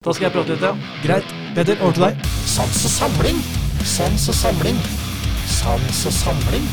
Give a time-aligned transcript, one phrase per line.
[0.00, 0.92] Da skal jeg prate litt, ja.
[1.04, 1.32] Greit.
[1.52, 2.22] Peter, over til deg.
[2.48, 3.40] Sans og samling,
[3.84, 4.78] sans og samling,
[5.44, 6.70] sans og samling,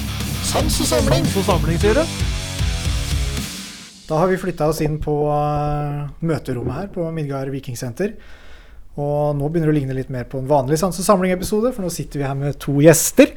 [0.47, 1.27] sans og samling.
[1.33, 2.15] Så samling, sier du?
[4.07, 8.15] Da har vi flytta oss inn på uh, møterommet her på Midgard Vikingsenter.
[8.95, 11.83] Og nå begynner det å ligne litt mer på en vanlig Sans og samling-episode, for
[11.83, 13.35] nå sitter vi her med to gjester.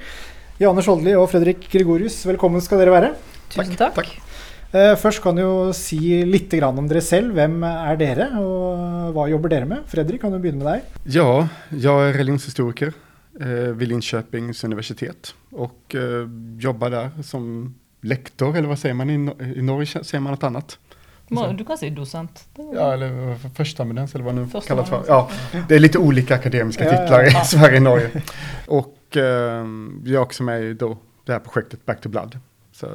[0.62, 3.14] Janne Skjoldli og Fredrik Gregorius, velkommen skal dere være.
[3.50, 4.04] Tusen takk.
[4.06, 4.29] Uh,
[4.72, 7.34] først kan du jo si litt om dere selv.
[7.34, 9.84] Hvem er dere, og hva jobber dere med?
[9.90, 11.00] Fredrik, kan du begynne med deg?
[11.18, 12.94] Ja, jeg er religionshistoriker
[13.40, 15.94] ved Linköpings universitet Og
[16.60, 17.44] jobber der som
[18.02, 19.18] lektor, eller hva sier man i,
[19.62, 20.02] Norge?
[20.04, 20.76] sier man noe annet.
[21.30, 22.42] Du kan si dosent.
[22.74, 25.04] Ja, eller førsteamanuens, eller hva det nu det kallas för.
[25.08, 25.30] Ja,
[25.68, 27.42] det är lite olika akademiska titler ja, titlar ja.
[27.42, 28.10] i Sverige och Norge.
[28.66, 29.66] Och eh,
[30.04, 32.38] jag också med i det här projektet Back to Blood.
[32.80, 32.88] Så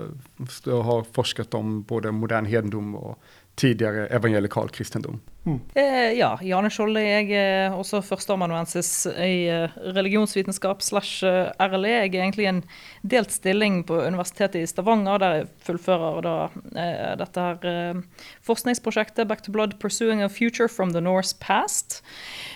[0.65, 3.19] jeg har forsket om både modern hedendom og
[3.59, 5.21] tidligere evangelikal kristendom.
[5.45, 7.03] Eh, ja, Jane Skjolde.
[7.05, 11.91] Jeg er også førsteamanuensis i eh, religionsvitenskap slash eh, RLE.
[11.91, 12.61] Jeg er egentlig en
[13.05, 16.35] delt stilling på Universitetet i Stavanger, der jeg fullfører da
[16.73, 18.01] eh, dette her eh,
[18.47, 22.01] forskningsprosjektet Back to Blood Pursuing a Future from the Norse Past.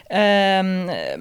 [0.10, 0.66] Eh,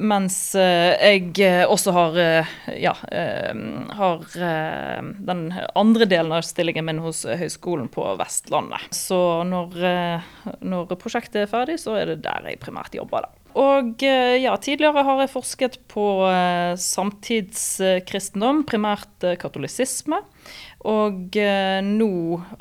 [0.01, 3.53] mens eh, jeg eh, også har eh, ja, eh,
[4.01, 5.45] har eh, den
[5.77, 8.89] andre delen av stillingen min hos eh, Høgskolen på Vestlandet.
[8.97, 10.33] Så når, eh,
[10.65, 13.39] når prosjektet er ferdig, så er det der jeg primært jobber, da.
[13.59, 20.21] Og eh, ja, tidligere har jeg forsket på eh, samtidskristendom, primært eh, katolisisme.
[20.89, 21.35] Og
[21.83, 22.13] nå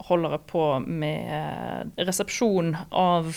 [0.07, 3.29] holder jeg på med resepsjon av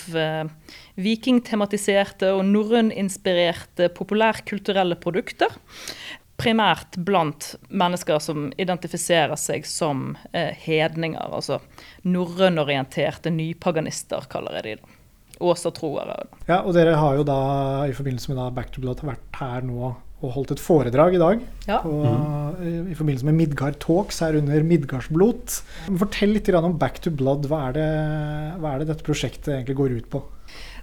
[0.97, 5.53] vikingtematiserte og norrøninspirerte populærkulturelle produkter.
[6.41, 11.61] Primært blant mennesker som identifiserer seg som hedninger, altså
[12.09, 15.00] norrønorienterte nypaganister, kaller jeg de da.
[15.41, 16.21] Åsatroere.
[16.47, 17.41] Ja, og dere har jo da
[17.89, 21.45] i forbindelse med Back to Blood vært her nå og holdt et foredrag i dag.
[21.69, 21.79] Ja.
[21.81, 25.63] på, I forbindelse med Midgard Talks her under Midgardsblot.
[25.89, 27.49] Fortell litt om Back to Blood.
[27.49, 27.89] Hva er, det,
[28.61, 30.23] hva er det dette prosjektet egentlig går ut på?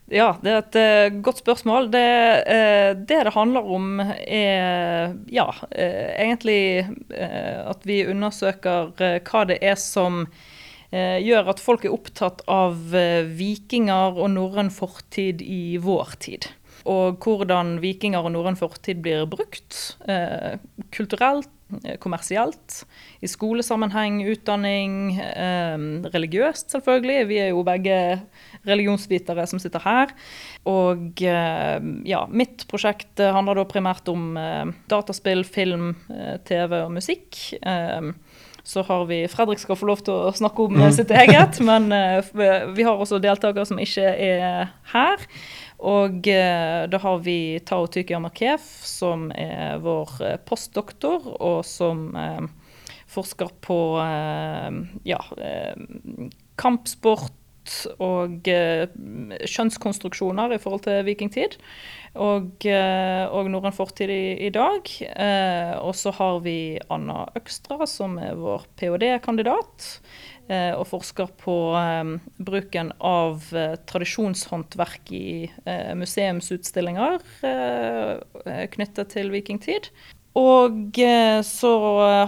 [0.07, 1.89] Ja, det er et uh, godt spørsmål.
[1.93, 2.03] Det,
[2.47, 9.75] uh, det det handler om, er ja, uh, egentlig at vi undersøker hva det er
[9.77, 10.25] som
[10.91, 16.47] gjør at folk er opptatt av eh, vikinger og norrøn fortid i vår tid.
[16.87, 20.55] Og hvordan vikinger og norrøn fortid blir brukt eh,
[20.95, 21.49] kulturelt,
[21.83, 22.83] eh, kommersielt,
[23.19, 25.75] i skolesammenheng, utdanning, eh,
[26.13, 27.27] religiøst selvfølgelig.
[27.31, 27.97] Vi er jo begge
[28.67, 30.15] religionsvitere som sitter her.
[30.69, 31.77] Og eh,
[32.07, 37.41] ja, mitt prosjekt eh, handler da primært om eh, dataspill, film, eh, TV og musikk.
[37.59, 38.13] Eh,
[38.67, 40.89] så har vi Fredrik skal få lov til å snakke om mm.
[40.97, 42.33] sitt eget, men eh,
[42.75, 45.23] vi har også deltakere som ikke er her.
[45.87, 52.09] Og eh, da har vi Tao Tyki Amakef, som er vår eh, postdoktor, og som
[52.17, 52.43] eh,
[53.07, 56.27] forsker på eh, ja, eh,
[57.67, 58.87] kampsport og eh,
[59.45, 61.57] kjønnskonstruksjoner i forhold til vikingtid.
[62.17, 64.87] Og, eh, og norrøn fortid i, i dag.
[65.07, 70.01] Eh, og så har vi Anna Økstra, som er vår ph.d.-kandidat.
[70.47, 71.53] Og forsker på
[72.39, 73.49] bruken av
[73.91, 75.49] tradisjonshåndverk i
[75.99, 77.17] museumsutstillinger
[78.71, 79.89] knyttet til vikingtid.
[80.37, 81.71] Og eh, så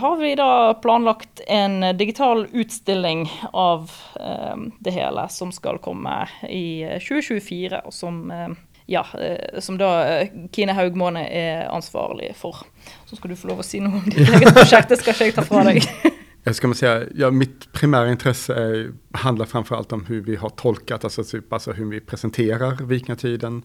[0.02, 6.82] har vi da planlagt en digital utstilling av eh, det hele, som skal komme i
[6.88, 8.48] eh, 2024, og som, eh,
[8.90, 12.64] ja, eh, som da eh, Kine Haugmåne er ansvarlig for.
[13.06, 15.30] Så skal du få lov å si noe om ditt eget prosjekt, det skal ikke
[15.30, 15.86] jeg ta fra deg.
[16.50, 20.50] Jag ska man säga, ja, mitt primära intresse är, handlar framförallt om hur vi har
[20.50, 23.64] tolkat, alltså, typ, alltså hur vi presenterar vikingatiden,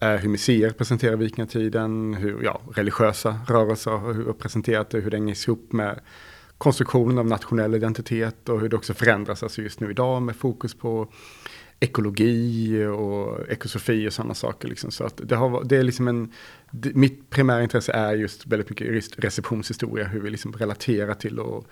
[0.00, 5.48] eh, hur museer presenterar vikingatiden, hur ja, religiösa rörelser har presenterat det, hur det hänger
[5.48, 6.00] ihop med
[6.58, 10.74] konstruktionen av nationell identitet och hur det också förändras alltså just nu idag med fokus
[10.74, 11.12] på
[11.80, 14.68] ekologi och ekosofi och sådana saker.
[14.68, 14.90] Liksom.
[14.90, 16.32] Så att det, har, det är liksom en,
[16.94, 21.66] mitt primära intresse är just väldigt mycket just receptionshistoria, hur vi liksom relaterar till och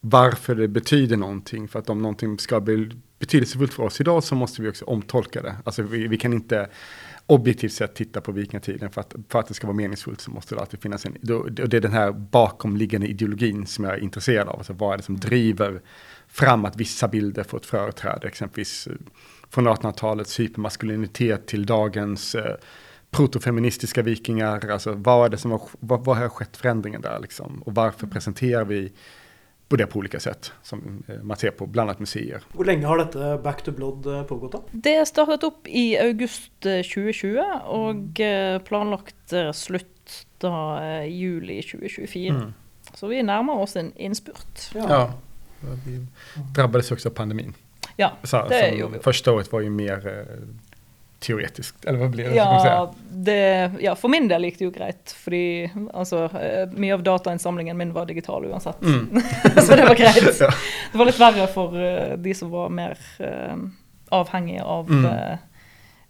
[0.00, 1.68] varför det betyder någonting.
[1.68, 5.42] För att om någonting ska bli betydelsefullt för oss idag så måste vi också omtolka
[5.42, 5.56] det.
[5.64, 6.68] Alltså vi, vi kan inte
[7.26, 8.90] objektivt sett titta på vikingatiden.
[8.90, 11.52] För att, för att det ska vara meningsfullt så måste det alltid finnas en, og
[11.52, 14.58] det är den här bakomliggande ideologin som jag är intresserad av.
[14.58, 15.80] Alltså vad är det som driver
[16.28, 18.94] fram att vissa bilder får ett företräde, exempelvis fra
[19.50, 22.54] från 1800-talets hypermaskulinitet till dagens eh,
[23.10, 24.68] protofeministiska vikingar.
[24.70, 27.62] Alltså vad är det som har, vad, vad har skett förändringen där liksom?
[27.62, 28.92] Och varför presenterar vi
[29.68, 32.44] på det på ulike sett, som eh, man ser på blant annet museer.
[32.54, 34.56] Hvor lenge har dette Back to Blood eh, pågått?
[34.56, 34.80] da?
[34.88, 37.42] Det startet opp i august eh, 2020,
[37.76, 39.94] og eh, planlagt eh, slutt
[40.40, 40.52] da
[41.04, 42.32] juli 2024.
[42.32, 42.52] Mm.
[42.94, 44.70] Så vi nærmer oss en innspurt.
[44.72, 45.02] Ja.
[45.84, 45.98] vi
[46.56, 47.52] drabbades også av pandemien.
[47.98, 49.02] Ja, det gjorde vi.
[49.04, 50.06] Første året var jo mer
[51.24, 52.36] teoretiskt, eller hva blir det?
[52.38, 53.38] Ja, det,
[53.82, 55.40] ja, for min del gikk det jo greit, fordi
[55.90, 58.80] altså, eh, mye av datainnsamlingen min var digital uansett.
[58.86, 59.18] Mm.
[59.66, 60.28] så det var greit.
[60.40, 60.50] Ja.
[60.92, 63.56] Det var litt verre for uh, de som var mer uh,
[64.14, 65.04] avhengige av Mm.
[65.10, 65.38] uh,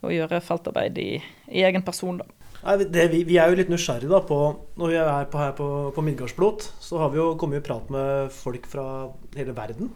[0.05, 1.09] å gjøre feltarbeid i,
[1.51, 2.29] i egen person, da.
[2.61, 4.37] Nei, vi- det, vi, vi er jo litt nysgjerrige da på
[4.79, 7.89] Når vi er på, her på, på Midgardsblot, så har vi jo kommet i prat
[7.95, 8.85] med folk fra
[9.39, 9.91] hele verden.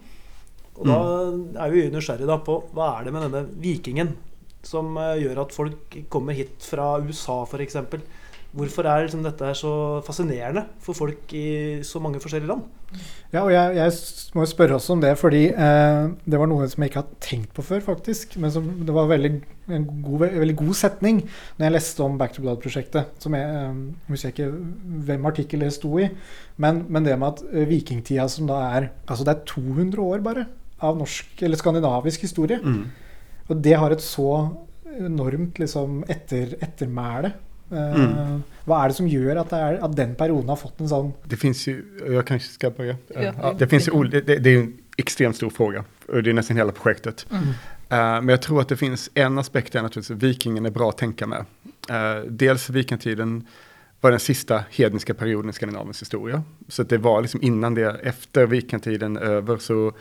[0.73, 0.97] Og da
[1.67, 4.15] er vi nysgjerrige da på hva er det med denne vikingen
[4.67, 7.79] som eh, gjør at folk kommer hit fra USA f.eks.
[8.53, 9.73] Hvorfor er liksom dette så
[10.05, 12.67] fascinerende for folk i så mange forskjellige land?
[13.31, 16.67] Ja, og jeg, jeg må jo spørre også om det, fordi eh, det var noe
[16.69, 18.35] som jeg ikke har tenkt på før, faktisk.
[18.37, 19.31] Men som, det var veldig,
[19.73, 21.23] en god, veldig god setning
[21.57, 23.17] når jeg leste om Back to Blood-prosjektet.
[23.23, 24.51] som jeg, eh, Jeg husker ikke
[25.09, 26.11] hvem artikkel det sto i,
[26.61, 30.21] men, men det med at eh, vikingtida som da er Altså det er 200 år
[30.21, 30.45] bare
[30.83, 32.61] av norsk eller skandinavisk historie.
[32.61, 32.85] Mm.
[33.49, 34.27] Og det har et så
[34.99, 37.33] enormt liksom etter, ettermæle.
[37.71, 38.43] Eh, Mm.
[38.67, 41.13] Hva er det som gjør at, det er, at den perioden har fått en sånn
[41.27, 41.73] Det fins jo
[42.05, 45.83] Jeg kanskje skal bare Ja, det- finns det- det, er en ekstremt stor fråga.
[46.07, 47.25] Och det er nesten hele projektet.
[47.31, 47.55] Mm.
[47.91, 51.27] Uh, men jeg tror at det fins en aspekt der vikingen er bra å tenke
[51.27, 51.45] med.
[51.89, 53.43] Uh, dels vikingtiden
[54.01, 56.43] var den siste hedniske perioden i Skandinaviens historie.
[56.69, 59.93] Så det var liksom innan det, efter vikingtiden over, så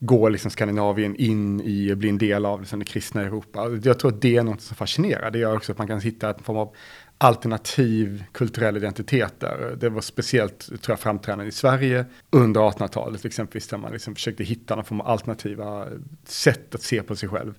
[0.00, 3.78] går liksom Skandinavien in i blir en del av liksom det kristna Europa.
[3.82, 5.30] Jag tror det är något som fascinerar.
[5.30, 6.74] Det gör också att man kan hitta en form av
[7.18, 9.76] alternativ kulturell identitet där.
[9.80, 14.44] Det var speciellt tror jag, framträdande i Sverige under 1800-talet exempelvis där man liksom försökte
[14.44, 15.86] hitta någon form av alternativa
[16.24, 17.54] sätt att se på sig själv.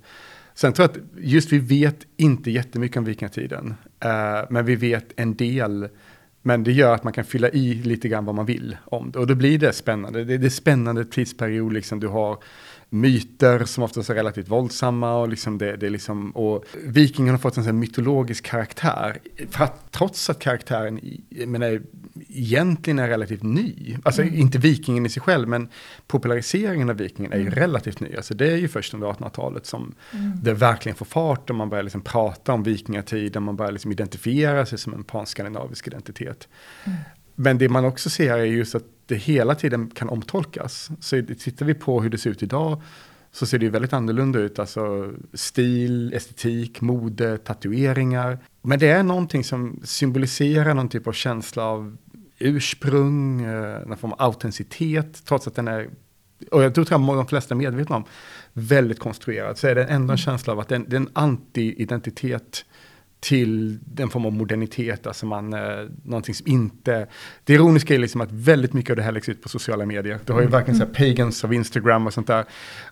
[0.54, 5.14] Sen tror jag att just vi vet inte jättemycket om vikingatiden, eh, men vi vet
[5.16, 5.90] en del.
[6.44, 9.20] Men det gjør at man kan fylla i litt grann hva man vil om det.
[9.22, 10.24] Og da blir det spennende.
[10.26, 12.40] Det, det er spennende tidsperiod, liksom du har
[12.94, 17.42] myter som oftast är relativt våldsamma och liksom det, det är liksom, och vikingarna har
[17.42, 19.20] fått en sån här mytologisk karaktär.
[19.50, 21.00] För att, trots att karaktären
[21.30, 21.82] menar,
[22.28, 23.98] egentligen är relativt ny.
[24.04, 25.70] Alltså inte vikingen i sig själv, men
[26.08, 28.16] populariseringen av vikingen är ju relativt ny.
[28.16, 29.96] Alltså det är ju först under 1800-talet som
[30.44, 34.66] det verkligen får fart och man börjar liksom prata om vikingatiden, man börjar liksom identifiera
[34.66, 36.48] sig som en panskandinavisk identitet.
[37.44, 40.90] Men det man också ser är just att det hela tiden kan omtolkas.
[41.00, 42.82] Så tittar vi på hur det ser ut idag
[43.32, 44.60] så ser det ju väldigt annorlunda ut.
[44.60, 48.40] Alltså stil, estetik, mode, tatueringar.
[48.62, 51.98] Men det är någonting som symboliserar någon typ av känsla av
[52.40, 55.90] ursprung, eh, någon form av autenticitet, trots att den är
[56.52, 58.04] och jag tror att de flesta är medvetna om,
[58.54, 62.66] väldigt konstruerad, så är det ändå en känsla av att det är en anti-identitet
[63.22, 65.60] till den form av modernitet, alltså man, eh,
[66.04, 67.08] någonting som inte...
[67.44, 70.20] Det ironiska är liksom att väldigt mycket av det här läggs ut på sociala medier.
[70.26, 72.46] Du har ju verkligen så här pagans av Instagram och sånt där.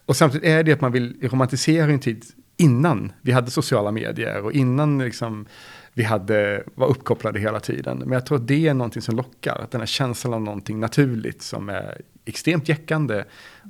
[0.06, 2.26] Och samtidigt är det att man vill romantisera en tid
[2.58, 5.46] innan vi hade sociala medier och innan liksom
[5.94, 7.98] vi hade, var uppkopplade hela tiden.
[7.98, 10.80] Men jag tror att det är någonting som lockar, att den här känslan av någonting
[10.80, 13.24] naturligt som är extremt jäckande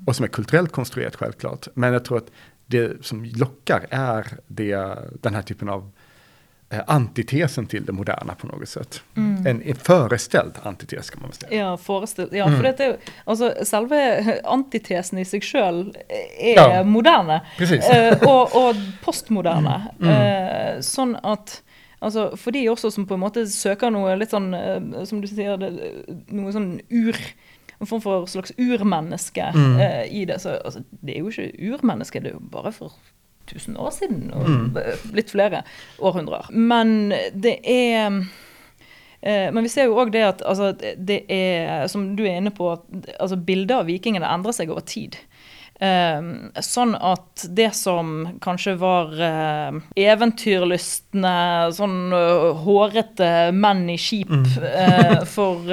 [0.06, 1.68] och som är kulturellt konstruerat självklart.
[1.74, 2.32] Men jag tror att
[2.66, 5.92] det som lockar är det, den här typen av
[6.88, 9.00] antitesen til det moderne på noe sett.
[9.18, 9.46] Mm.
[9.48, 11.40] En, en forestilt antites kan man si.
[11.46, 11.56] säga.
[11.58, 12.34] Ja, forestilt.
[12.34, 12.56] ja Mm.
[12.56, 12.98] for dette er jo
[13.28, 16.84] Altså, selve antitesen i seg sjøl er Ja.
[16.84, 17.42] moderne.
[17.60, 19.80] Eh, og, og postmoderne.
[20.00, 20.10] Mm.
[20.10, 21.62] Eh, sånn at
[22.02, 25.28] Altså, for de også som på en måte søker noe litt sånn, eh, som du
[25.28, 25.58] sier,
[26.32, 27.16] noe sånn ur
[27.82, 29.76] En form for slags urmenneske Mm.
[29.80, 30.36] uh, i det.
[30.42, 32.92] Så altså, det er jo ikke urmenneske, det er jo bare for
[33.50, 34.78] 1000 år siden, og Mm.
[35.14, 35.64] litt flere
[36.00, 36.50] århundrer.
[36.52, 38.22] Men det er
[39.22, 42.54] Eh, Men vi ser jo òg det at altså, det er, som du er inne
[42.56, 45.18] på, at altså, bildet av vikingene endrer seg over tid.
[45.82, 46.22] Eh,
[46.64, 49.76] sånn at det som kanskje var eh,
[50.08, 51.36] eventyrlystne,
[51.76, 52.12] sånn
[52.64, 55.68] hårete menn i skip eh, for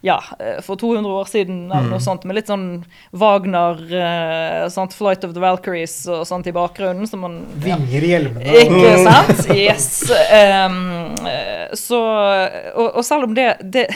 [0.00, 2.84] ja, eh, for 200 år siden eller noe sånt, med litt sånn
[3.18, 7.06] Wagner, uh, sant, 'Flight of the Valkyries' og sånt i bakgrunnen.
[7.08, 7.40] Så man.
[7.62, 8.58] Vinger i hjelmene.
[8.64, 9.46] Ikke sant?
[9.58, 10.04] Yes.
[10.06, 11.98] Um, eh, så,
[12.74, 13.88] og, og selv om det, det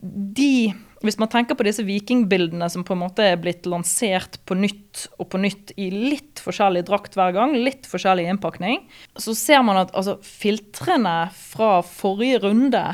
[0.00, 4.56] De Hvis man tenker på disse vikingbildene som på en måte er blitt lansert på
[4.56, 8.80] nytt og på nytt i litt forskjellig drakt hver gang, litt forskjellig innpakning,
[9.20, 12.84] så ser man at altså, filtrene fra forrige runde,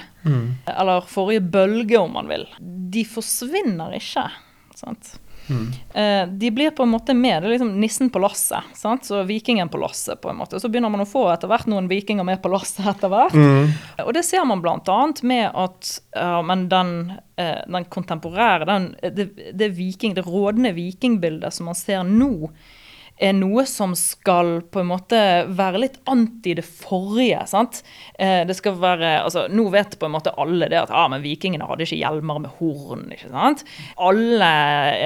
[0.74, 4.26] eller forrige bølge om man vil, de forsvinner ikke.
[4.78, 5.14] Sant?
[5.94, 7.42] Eh, de blir på en måte med.
[7.42, 8.72] Det er liksom nissen på lasset.
[8.78, 9.06] Sant?
[9.08, 10.60] Så vikingen på lasset, på en måte.
[10.60, 13.36] Så begynner man å få etter hvert noen vikinger med på lasset etter hvert.
[14.04, 15.00] Og det ser man bl.a.
[15.22, 16.94] med at ja, men den,
[17.40, 22.50] eh, den kontemporære, den, det, det, viking, det rådende vikingbildet som man ser nå,
[23.16, 25.18] er noe som skal på en måte
[25.52, 27.44] være litt anti det forrige.
[27.50, 27.82] sant?
[28.14, 31.22] Eh, det skal være, altså Nå vet på en måte alle det at ah, men
[31.24, 33.06] vikingene hadde ikke hjelmer med horn.
[33.14, 33.66] ikke sant?
[33.96, 34.48] Alle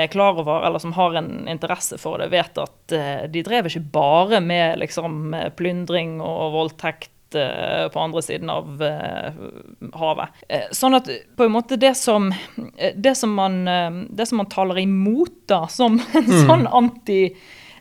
[0.05, 3.69] er klar over, eller som har en interesse for det, vet at eh, de drev
[3.69, 8.81] ikke bare med liksom plyndring og voldtekt eh, på andre siden av
[10.01, 10.41] havet.
[10.77, 12.31] Sånn at på en måte det som,
[12.95, 13.61] det som, man,
[14.09, 17.21] det som man taler imot da, som en sånn anti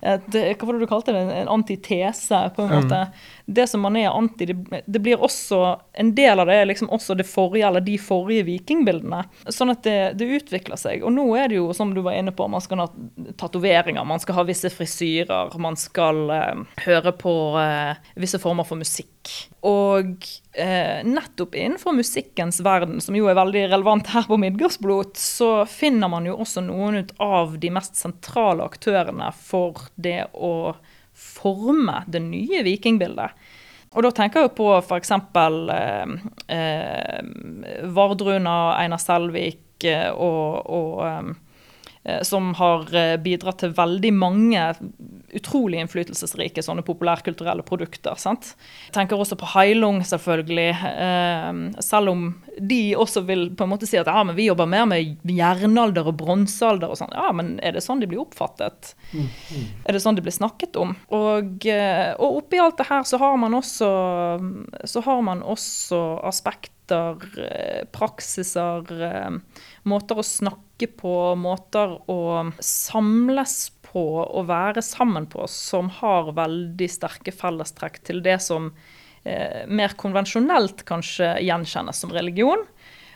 [0.05, 1.23] et, hva var det du kalte det?
[1.41, 3.01] En antitese, på en måte.
[3.45, 5.59] Det som man er anti, det, det blir også
[5.93, 9.21] En del av det er liksom også det forrige, eller de forrige vikingbildene.
[9.53, 11.05] Sånn at det, det utvikler seg.
[11.05, 12.87] Og nå er det jo, som du var inne på, man skal ha
[13.37, 18.81] tatoveringer, man skal ha visse frisyrer, man skal eh, høre på eh, visse former for
[18.81, 19.13] musikk.
[19.65, 25.51] Og eh, nettopp innenfor musikkens verden, som jo er veldig relevant her på Midgardsblot, så
[25.69, 30.75] finner man jo også noen ut av de mest sentrale aktørene for det å
[31.15, 33.45] forme det nye vikingbildet.
[33.95, 35.11] Og da tenker jeg på f.eks.
[35.15, 36.15] Eh,
[36.57, 37.19] eh,
[37.95, 41.29] Vardruna, Einar Selvik eh, og, og eh,
[42.21, 44.61] som har eh, bidratt til veldig mange
[45.35, 48.15] utrolig innflytelsesrike sånne populærkulturelle produkter.
[48.21, 48.53] sant?
[48.87, 50.67] Jeg tenker også på Heilung, selvfølgelig.
[50.85, 52.27] Eh, selv om
[52.59, 56.11] de også vil på en måte si at ja, men vi jobber mer med jernalder
[56.11, 56.93] og bronsealder.
[56.93, 57.15] og sånn.
[57.17, 58.93] Ja, men er det sånn de blir oppfattet?
[59.15, 60.95] Er det sånn de blir snakket om?
[61.09, 63.89] Og, eh, og oppi alt det her så har man også,
[64.85, 69.31] så har man også aspekter, eh, praksiser, eh,
[69.83, 72.19] måter å snakke på, måter å
[72.59, 78.73] samles på og være sammen på, som har veldig sterke fellestrekk til det som
[79.23, 82.65] eh, mer konvensjonelt kanskje gjenkjennes som religion.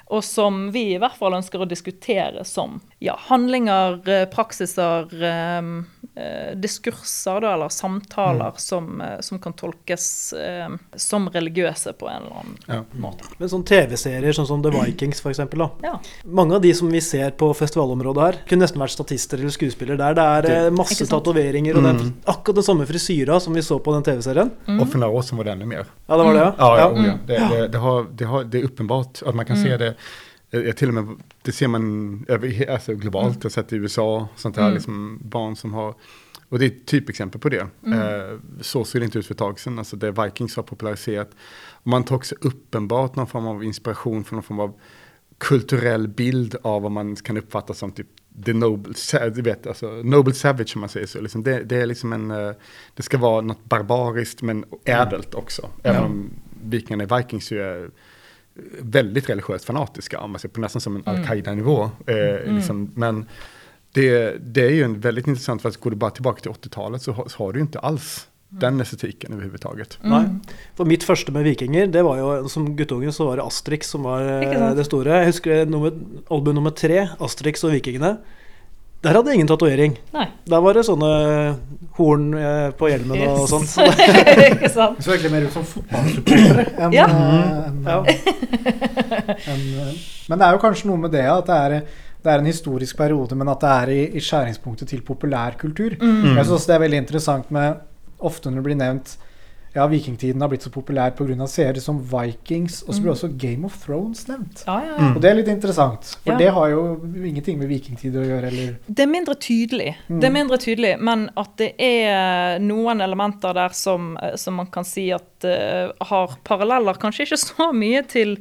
[0.09, 5.57] Og som vi i hvert fall ønsker å diskutere som ja, handlinger, eh, praksiser, eh,
[6.23, 12.21] eh, diskurser da, eller samtaler som, eh, som kan tolkes eh, som religiøse på en
[12.23, 12.83] eller annen Ja.
[12.99, 13.23] måte.
[13.37, 15.69] Men sånn TV-serier sånn som The Vikings, da.
[15.83, 15.99] Ja.
[16.25, 19.97] Mange av de som vi ser på festivalområdet her, kunne nesten vært statister eller skuespillere
[19.97, 20.13] der.
[20.43, 23.79] Det er eh, masse tatoveringer, og det er akkurat den samme frisyra som vi så
[23.79, 24.51] på den TV-serien.
[24.79, 25.85] Og for några år var det ännu mer.
[26.07, 26.53] Ja, det var det, ja?
[26.57, 27.13] Ja, ja, ja.
[27.13, 27.17] oh.
[27.25, 29.95] Det, det, det, har, det, har, det er uppenbart at man kan se det.
[30.51, 31.07] Eh, Till och med,
[31.41, 33.37] det ser man över, alltså globalt.
[33.37, 35.95] Jag har sett i USA, sånt där, liksom barn som har
[36.49, 37.67] och det är ett typexempel på det.
[37.85, 39.79] Eh, så ser det inte ut för ett tag sedan.
[39.79, 41.29] Alltså det Vikings har populariserat.
[41.71, 44.73] Och man tar också uppenbart någon form av inspiration från någon form av
[45.37, 48.07] kulturell bild av vad man kan uppfatta som typ
[48.45, 48.93] the noble,
[49.33, 51.21] du vet, alltså, noble savage om man säger så.
[51.21, 52.51] Liksom det, det är liksom en, eh,
[52.95, 55.69] det ska vara något barbariskt men ädelt också.
[55.83, 56.29] Även om
[56.63, 57.89] vikingarna i Vikings ju är
[58.79, 61.89] väldigt religiöst fanatiska, om man ser på nästan som en al-Qaida-nivå.
[62.05, 63.25] Eh, liksom, men
[63.93, 67.01] det, det är ju en väldigt intressant, för att går du bara tillbaka till 80-talet
[67.01, 69.33] så har, så har du jo inte alls den estetiken
[70.03, 70.11] Mm.
[70.11, 70.39] Nei.
[70.75, 74.03] For mitt første med vikinger, det var jo som guttunge så var det Asterix som
[74.03, 75.19] var eh, Ikke det store.
[75.21, 75.93] Jeg husker nummer,
[76.31, 78.17] album nummer tre, Asterix og vikingene.
[79.03, 79.93] Der hadde jeg ingen tatovering.
[80.49, 81.09] Der var det sånne
[81.95, 83.63] horn eh, på hjelmen og sånn.
[83.67, 84.01] sånt.
[84.49, 84.97] Ikke sant?
[84.99, 87.05] Det så egentlig mer ut som fotballsupportere enn Ja.
[87.07, 87.99] en, Ja.
[88.03, 89.93] eh,
[90.29, 91.77] Men det er jo kanskje noe med det at det er,
[92.23, 95.95] det er en historisk periode, men at det er i, i skjæringspunktet til populærkultur.
[96.01, 96.35] Mm.
[96.35, 97.85] Jeg syns også det er veldig interessant med
[98.19, 99.13] Ofte når det blir nevnt
[99.79, 101.47] ja, vikingtiden har blitt så populær pga.
[101.47, 104.63] serier som Vikings, og så blir også Game of Thrones nevnt.
[104.67, 105.09] Ja, ja, ja.
[105.15, 106.37] Og det er litt interessant, for Ja.
[106.37, 106.83] det har jo
[107.15, 111.29] ingenting med vikingtid å gjøre, eller Det er mindre tydelig, det er mindre tydelig, men
[111.37, 116.37] at det er noen elementer der som, eh, som man kan si at uh, har
[116.43, 118.37] paralleller, kanskje ikke så mye til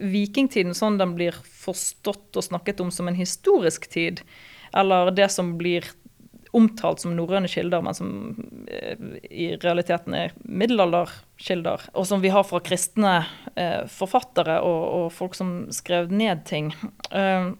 [0.00, 4.22] vikingtiden, sånn den blir forstått og snakket om som en historisk tid,
[4.74, 5.84] eller det som blir
[6.56, 8.10] omtalt som norrøne kilder, men som
[8.72, 8.96] eh,
[9.28, 13.14] i realiteten er middelalderkilder, og som vi har fra kristne
[13.54, 16.72] eh, forfattere og, og folk som skrev ned ting.
[17.12, 17.52] Eh,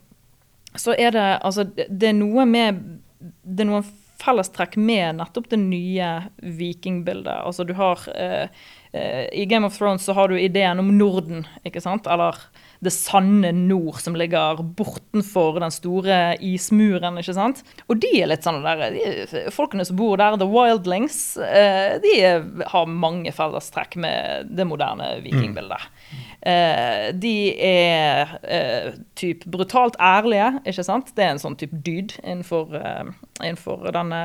[0.79, 2.77] så er det altså det er noe med
[3.19, 3.87] Det er noen
[4.19, 6.09] fellestrekk med nettopp det nye
[6.43, 7.35] vikingbildet.
[7.47, 8.51] Altså du har eh,
[9.33, 12.07] I Game of Thrones så har du ideen om Norden, ikke sant?
[12.11, 12.39] Eller
[12.85, 17.63] det sanne nord som ligger bortenfor den store ismuren, ikke sant?
[17.91, 19.03] Og de er litt sånn der de,
[19.55, 22.15] Folkene som bor der, the wildlings, eh, de
[22.71, 25.89] har mange fellestrekk med det moderne vikingbildet.
[26.47, 31.15] Eh, de er eh, typ brutalt ærlige, ikke sant?
[31.17, 32.79] Det er en sånn type dyd innenfor,
[33.43, 34.23] innenfor denne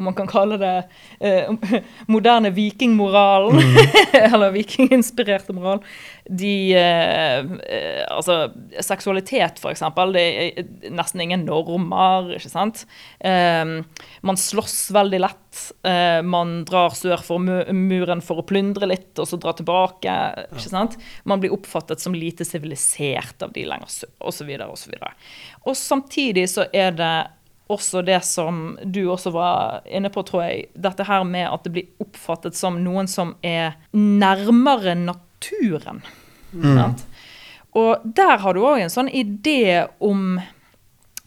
[0.00, 0.74] om man kan kalle det
[1.20, 1.50] eh,
[2.14, 3.60] moderne vikingmoralen,
[4.32, 5.82] eller vikinginspirerte moral.
[6.24, 8.50] De eh, eh, Altså,
[8.84, 10.14] seksualitet, for eksempel.
[10.16, 12.84] Det er nesten ingen normer, ikke sant.
[13.20, 13.76] Eh,
[14.26, 15.62] man slåss veldig lett.
[15.86, 20.16] Eh, man drar sør for muren for å plyndre litt, og så dra tilbake.
[20.50, 20.96] ikke sant?
[21.28, 24.96] Man blir oppfattet som lite sivilisert av de lenger sør, osv., osv.
[25.66, 27.14] Og samtidig så er det
[27.70, 30.68] også det som du også var inne på, tror jeg.
[30.74, 36.02] Dette her med at det blir oppfattet som noen som er nærmere naturen.
[36.50, 37.04] Sant?
[37.78, 40.40] Og der har du òg en sånn idé om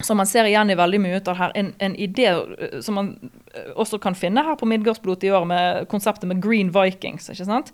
[0.03, 2.97] som man ser igjen i veldig mye ut av her, en, en idé eh, som
[2.99, 3.13] man
[3.53, 7.29] eh, også kan finne her på Midgardsblot i år, med konseptet med Green Vikings.
[7.31, 7.71] ikke sant?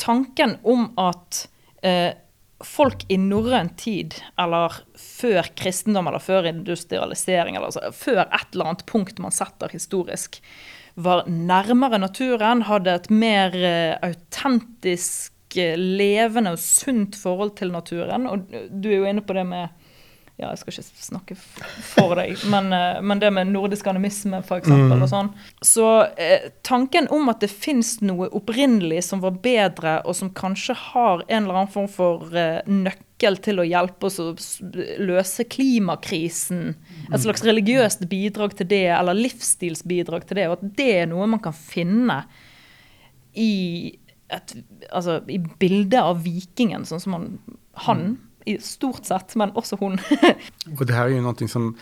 [0.00, 1.42] Tanken om at
[1.84, 2.14] eh,
[2.66, 8.72] folk i norrøn tid, eller før kristendom, eller før industrialisering, eller altså, før et eller
[8.72, 10.40] annet punkt man setter historisk,
[10.94, 18.28] var nærmere naturen, hadde et mer eh, autentisk, eh, levende og sunt forhold til naturen.
[18.28, 19.81] Og du er jo inne på det med
[20.40, 24.70] ja, jeg skal ikke snakke for deg, men, eh, men det med nordisk animisme f.eks.
[24.70, 24.94] Mm.
[24.96, 25.30] og sånn.
[25.64, 25.86] Så
[26.16, 31.24] eh, tanken om at det fins noe opprinnelig som var bedre, og som kanskje har
[31.28, 34.32] en eller annen form for eh, nøkkel til å hjelpe oss å
[35.04, 36.74] løse klimakrisen,
[37.12, 41.28] et slags religiøst bidrag til det, eller livsstilsbidrag til det, og at det er noe
[41.30, 42.22] man kan finne
[43.38, 43.52] i
[44.32, 44.56] et
[44.88, 47.32] altså, i bildet av vikingen, sånn som han,
[47.84, 49.98] han i stort sett, men också hon.
[50.78, 51.78] Och det här är ju någonting som,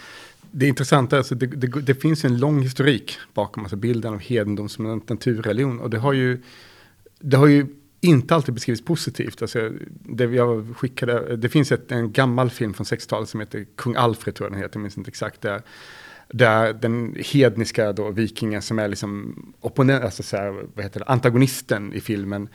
[0.50, 4.20] det intressanta är alltså det, det, det finns en lång historik bakom alltså bilden av
[4.20, 5.80] hedendom som en naturreligion.
[5.80, 6.42] Och det har ju,
[7.18, 7.66] det har ju
[8.00, 9.42] inte alltid beskrivits positivt.
[9.42, 13.94] Alltså, det, jag skickade, det finns ett, en gammal film från 60-talet som heter Kung
[13.94, 15.40] Alfred, tror jag den heter, jag minns inte exakt.
[15.40, 15.62] Där,
[16.32, 21.92] där den hedniska då, vikingen som är liksom opponent, så här, vad heter det, antagonisten
[21.92, 22.48] i filmen,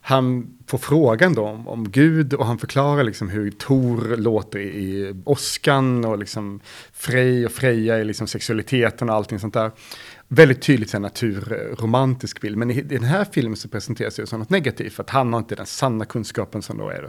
[0.00, 6.04] han får frågan om, om Gud och han förklarar liksom hur Tor låter i, Oskan.
[6.04, 6.60] och liksom
[6.92, 9.70] Frej och Freja i liksom sexualiteten och allting sånt där.
[10.28, 14.50] Väldigt tydligt så naturromantisk bild, men i, i den filmen så presenteras det som något
[14.50, 17.08] negativt, för att han har inte den sanna kunskapen som då är då,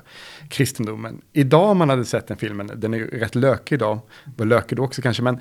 [0.49, 1.21] kristendomen.
[1.33, 3.99] Idag om man hade sett den filmen, den är ju rätt lökig idag,
[4.37, 5.39] var lökig då också kanske, men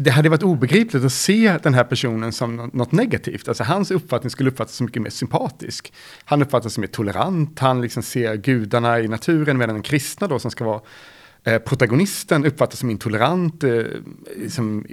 [0.00, 3.48] det hade varit obegripligt att se den här personen som noe negativt.
[3.48, 5.92] Alltså hans uppfattning skulle uppfattas som mycket mer sympatisk.
[6.24, 10.38] Han uppfattas som mer tolerant, han liksom ser gudarna i naturen, medan den kristna då
[10.38, 10.80] som ska vara
[11.44, 13.82] eh, protagonisten uppfattas som intolerant, eh,
[14.48, 14.86] som,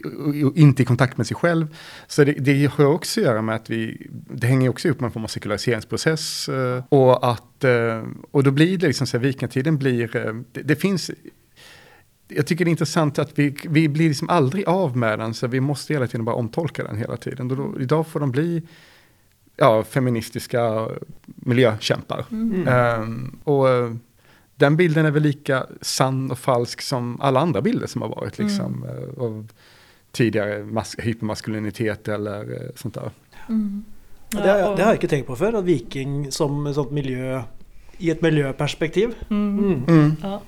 [0.45, 1.67] och inte i kontakt med sig själv.
[2.07, 5.07] Så det, det har också att göra med att vi, det hänger också upp med
[5.07, 6.49] en form av sekulariseringsprocess.
[6.49, 10.75] Eh, och, att, eh, och då blir det liksom så här, blir, eh, det, det
[10.75, 11.11] finns
[12.27, 15.47] jag tycker det är intressant att vi, vi blir liksom aldrig av med den, så
[15.47, 17.47] vi måste hela tiden bara omtolka den hela tiden.
[17.47, 18.61] Då, då, idag får de bli
[19.55, 20.87] ja, feministiska
[21.25, 22.25] miljökämpar.
[22.67, 23.91] Ehm, och eh,
[24.55, 28.37] den bilden är väl lika sann och falsk som alla andra bilder som har varit
[28.37, 29.09] liksom, mm.
[29.19, 29.47] av
[30.11, 33.11] tidigare mas- hypermaskulinitet eller eh, sånt där.
[34.29, 35.59] Ja, det, har- det har jeg ikke tenkt på før.
[35.59, 37.41] At viking som et sånt miljø
[37.99, 39.13] i et miljøperspektiv.
[39.29, 40.15] Mm.
[40.23, 40.39] Ja.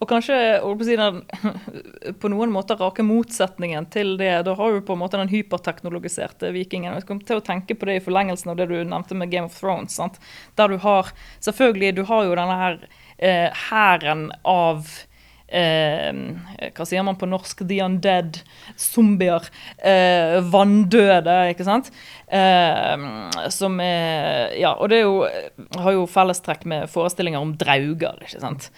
[0.00, 1.20] Og kanskje på, siden,
[2.20, 4.32] på noen måter rake motsetningen til det.
[4.46, 6.94] Da har du på en måte den hyperteknologiserte vikingen.
[6.96, 9.50] Jeg kom til å tenke på det i forlengelsen av det du nevnte med Game
[9.50, 9.98] of Thrones.
[10.00, 10.16] Sant?
[10.56, 11.12] Der du har
[11.44, 12.80] Selvfølgelig, du har jo denne her
[13.20, 14.88] eh, av
[15.52, 16.16] eh,
[16.76, 17.60] Hva sier man på norsk?
[17.68, 18.40] The undead.
[18.80, 19.50] Zombier.
[19.76, 21.92] Eh, vanndøde, ikke sant?
[22.24, 23.06] Eh,
[23.52, 25.20] som er Ja, og det jo,
[25.76, 28.72] har jo fellestrekk med forestillinger om drauger, ikke sant?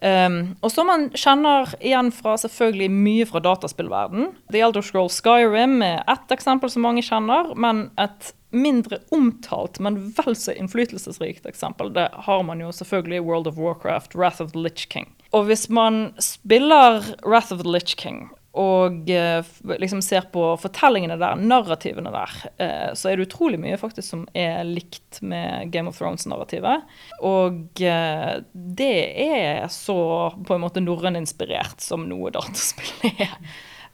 [0.00, 4.30] Um, og som man kjenner igjen fra selvfølgelig mye fra dataspillverden.
[4.52, 9.98] The Elder Scroll Skyrim er ett eksempel som mange kjenner, men et mindre omtalt, men
[10.16, 14.52] vel så innflytelsesrikt eksempel, det har man jo selvfølgelig i World of Warcraft, Wrath of
[14.56, 15.12] the Lich King.
[15.30, 19.46] Og hvis man spiller Wrath of the Lich King og eh,
[19.78, 24.24] liksom ser på fortellingene der, narrativene der, eh, så er det utrolig mye faktisk som
[24.34, 26.82] er likt med Game of Thrones-narrativet.
[27.22, 30.00] Og eh, det er så
[30.34, 33.36] på en måte norrøninspirert som noe dataspill er.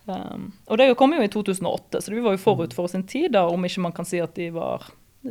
[0.06, 3.32] Um, og det kom jo i 2008, så vi var jo forut for sin tid,
[3.34, 4.86] da, om ikke man kan si at de var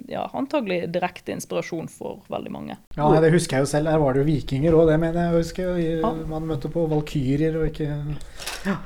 [0.08, 2.78] ja, antagelig direkte inspirasjon for veldig mange.
[2.98, 3.90] Ja, Det husker jeg jo selv.
[3.90, 6.14] Her var det jo vikinger òg, det mener jeg husker huske.
[6.30, 7.88] Man møtte på valkyrier og ikke
[8.66, 8.78] ja.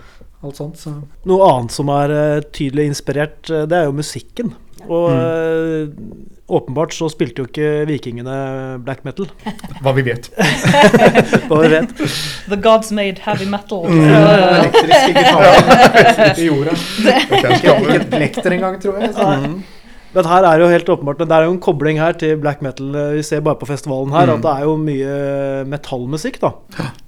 [0.44, 0.80] Alt sånt.
[0.80, 0.96] Så.
[1.28, 4.54] Noe annet som er eh, tydelig inspirert, eh, det er jo musikken.
[4.88, 5.96] Og mm.
[6.56, 8.36] åpenbart så spilte jo ikke vikingene
[8.86, 9.28] black metal,
[9.84, 10.30] Hva vi vet.
[11.50, 11.92] hva vi vet.
[12.48, 13.84] The gods made heavy metal.
[13.92, 14.06] Mm.
[14.08, 16.78] Eh, Elektriske gitarer i jorda.
[16.80, 17.92] Kanskje Ikke kommer.
[17.98, 19.12] et plekter engang, tror jeg.
[19.20, 19.28] Så.
[19.28, 19.79] Nei.
[20.16, 22.96] Men her er jo helt åpenbart Det er jo en kobling her til black metal.
[22.96, 24.34] eh, Vi ser bare på festivalen her Mm.
[24.36, 26.52] at det er jo mye metallmusikk, da.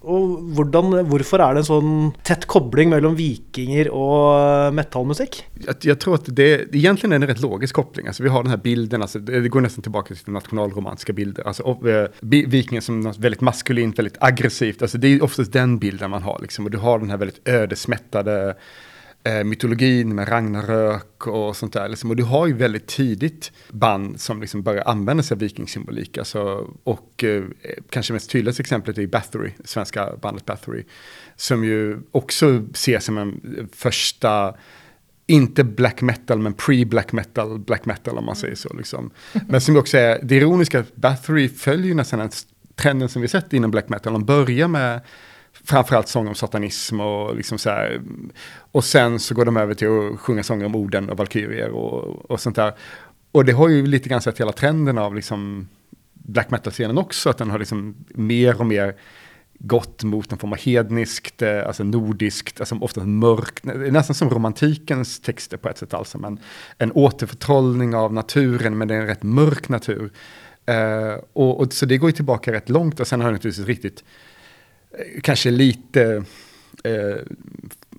[0.03, 5.41] Og hvordan, hvorfor er det en sånn tett kobling mellom vikinger og eh, metallmusikk?
[5.65, 8.07] Jeg, jeg, tror at det, egentlig er en rett logisk kobling.
[8.07, 11.43] Altså, vi har den her bilden, altså, det, går nesten tilbake til nationalromantiska bilder.
[11.45, 11.81] Altså, och,
[12.21, 14.81] Vikinger som er veldig maskulint, veldig aggressivt.
[14.81, 16.65] Altså, det er oftest den bilden man har liksom.
[16.65, 18.53] Og du har den her veldig ödesmättade
[19.23, 21.89] eh, mytologin med Ragnarök och sånt där.
[21.89, 22.09] Liksom.
[22.09, 26.17] Och du har ju väldigt tidigt band som liksom börjar använda sig av vikingsymbolik.
[26.17, 27.43] Alltså, och eh,
[27.89, 30.83] kanske mest tydligaste exemplet är Bathory, det svenska bandet Bathory.
[31.35, 34.53] Som ju också ses som en første
[35.27, 38.73] inte black metal, men pre-black metal, black metal om man säger så.
[38.73, 39.11] Liksom.
[39.47, 42.29] Men som också är, det ironiska, at Bathory följer nästan den
[42.75, 44.13] trenden som vi sett inom black metal.
[44.13, 45.01] De börjar med
[45.63, 48.01] framförallt sånger om satanism och liksom så här.
[48.71, 52.31] Och sen så går de över till att sjunga sånger om orden och valkyrier och,
[52.31, 52.73] och sånt där.
[53.31, 55.67] Och det har ju lite grann sett hela trenden av liksom
[56.13, 58.95] black metal-scenen också, att den har liksom mer och mer
[59.63, 65.19] gått mot en form av hedniskt, eh, alltså nordiskt, alltså ofta mörkt, nästan som romantikens
[65.19, 66.39] texter på ett sätt alltså, men
[66.77, 70.11] en återförtrollning av naturen, men det är en rätt mörk natur.
[70.69, 73.67] Uh, och, och, så det går ju tillbaka rätt långt och sen har det naturligtvis
[73.67, 74.03] riktigt,
[75.23, 76.23] kanske lite
[76.83, 77.17] eh,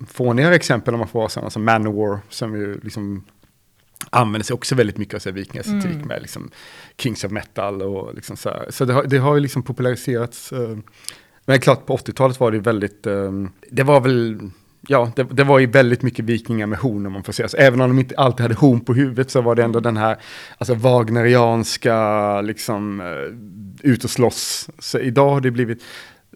[0.07, 3.23] fånigare exempel om man får vara sådana som Manowar, som ju liksom
[4.09, 6.07] använder sig också väldigt mycket av vikingaestetik Mm.
[6.07, 6.49] med liksom
[6.97, 8.65] Kings of Metal och liksom så här.
[8.69, 10.51] Så det har, det har ju liksom populariserats.
[10.51, 10.77] Eh,
[11.45, 13.31] men klart på 80-talet var det jo väldigt, eh,
[13.71, 14.39] det var väl,
[14.87, 17.57] ja, det, det var ju väldigt mycket vikingar med horn om man får säga så.
[17.57, 20.17] Även om de inte alltid hade horn på huvudet så var det ändå den här,
[20.57, 24.69] alltså wagnerianska, liksom, eh, ut och slåss.
[24.79, 25.83] Så idag har det blivit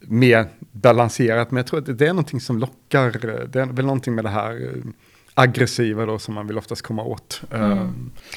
[0.01, 3.11] mer balanserat, men jag tror att det är någonting som lockar,
[3.47, 4.83] det är väl någonting med det här eh,
[5.33, 7.41] aggressiva då som man vil oftest komme åt.
[7.51, 7.89] Eh,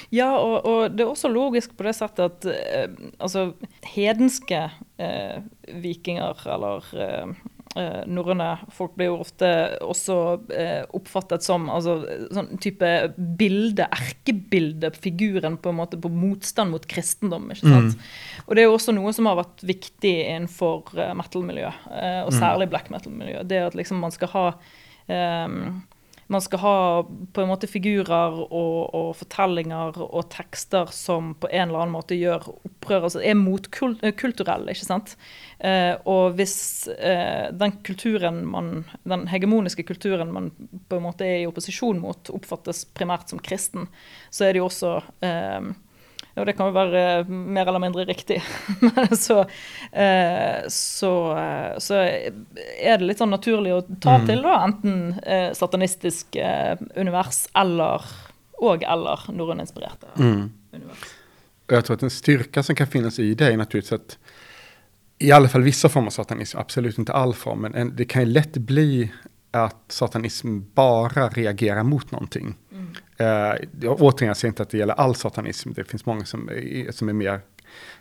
[0.08, 3.52] Ja, og, og det er også logisk på det settet at eh, altså
[3.94, 5.40] hedenske eh,
[5.82, 7.32] vikinger, eller eh,
[7.78, 9.50] eh, norrøne folk, blir jo ofte
[9.84, 10.16] også
[10.54, 11.98] eh, oppfattet som altså,
[12.34, 12.90] sånn type
[13.40, 17.50] bilde, erkebilde, figuren på en måte på motstand mot kristendom.
[17.54, 18.10] ikke sant?
[18.46, 22.34] Og det er jo også noe som har vært viktig innenfor eh, metal-miljø, eh, og
[22.36, 23.48] særlig black metal-miljøet.
[23.50, 24.46] Det at liksom man skal ha
[25.10, 25.58] eh,
[26.30, 26.74] man skal ha
[27.34, 32.18] på en måte figurer og, og fortellinger og tekster som på en eller annen måte
[32.18, 35.16] gjør opprør, altså er motkulturelle, ikke sant.
[35.58, 36.54] Eh, og hvis
[36.94, 40.52] eh, den kulturen man, den hegemoniske kulturen man
[40.88, 43.90] på en måte er i opposisjon mot, oppfattes primært som kristen,
[44.30, 45.72] så er det jo også eh,
[46.38, 48.38] og det kan jo være mer eller mindre riktig.
[49.26, 49.40] Så,
[49.92, 55.50] eh, så, eh, så er det litt sånn naturlig å ta til da, enten eh,
[55.56, 58.06] satanistisk eh, univers eller
[58.60, 61.08] og eller norrøninspirerte univers.
[61.70, 64.16] Og jeg tror at en styrke som kan finnes i det er naturligvis at
[65.20, 68.24] i alle fall vissa former av satanism, absolut ikke all form, men en, det kan
[68.24, 69.10] jo lett bli
[69.56, 72.54] at satanism bare reagerer mot någonting.
[73.20, 76.48] Eh, jag, återigen, jag säger inte att det gäller all satanism, det finns många som
[76.48, 77.40] är, som är mer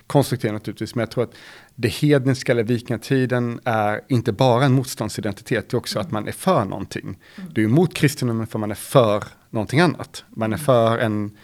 [0.07, 1.35] konstruktiva naturligtvis, men jag tror att
[1.75, 6.31] det hedniska eller vikingatiden är inte bara en motståndsidentitet, det är också att man är
[6.31, 7.19] för någonting.
[7.51, 10.23] Du är emot kristendomen för man är för någonting annat.
[10.29, 11.37] Man är för en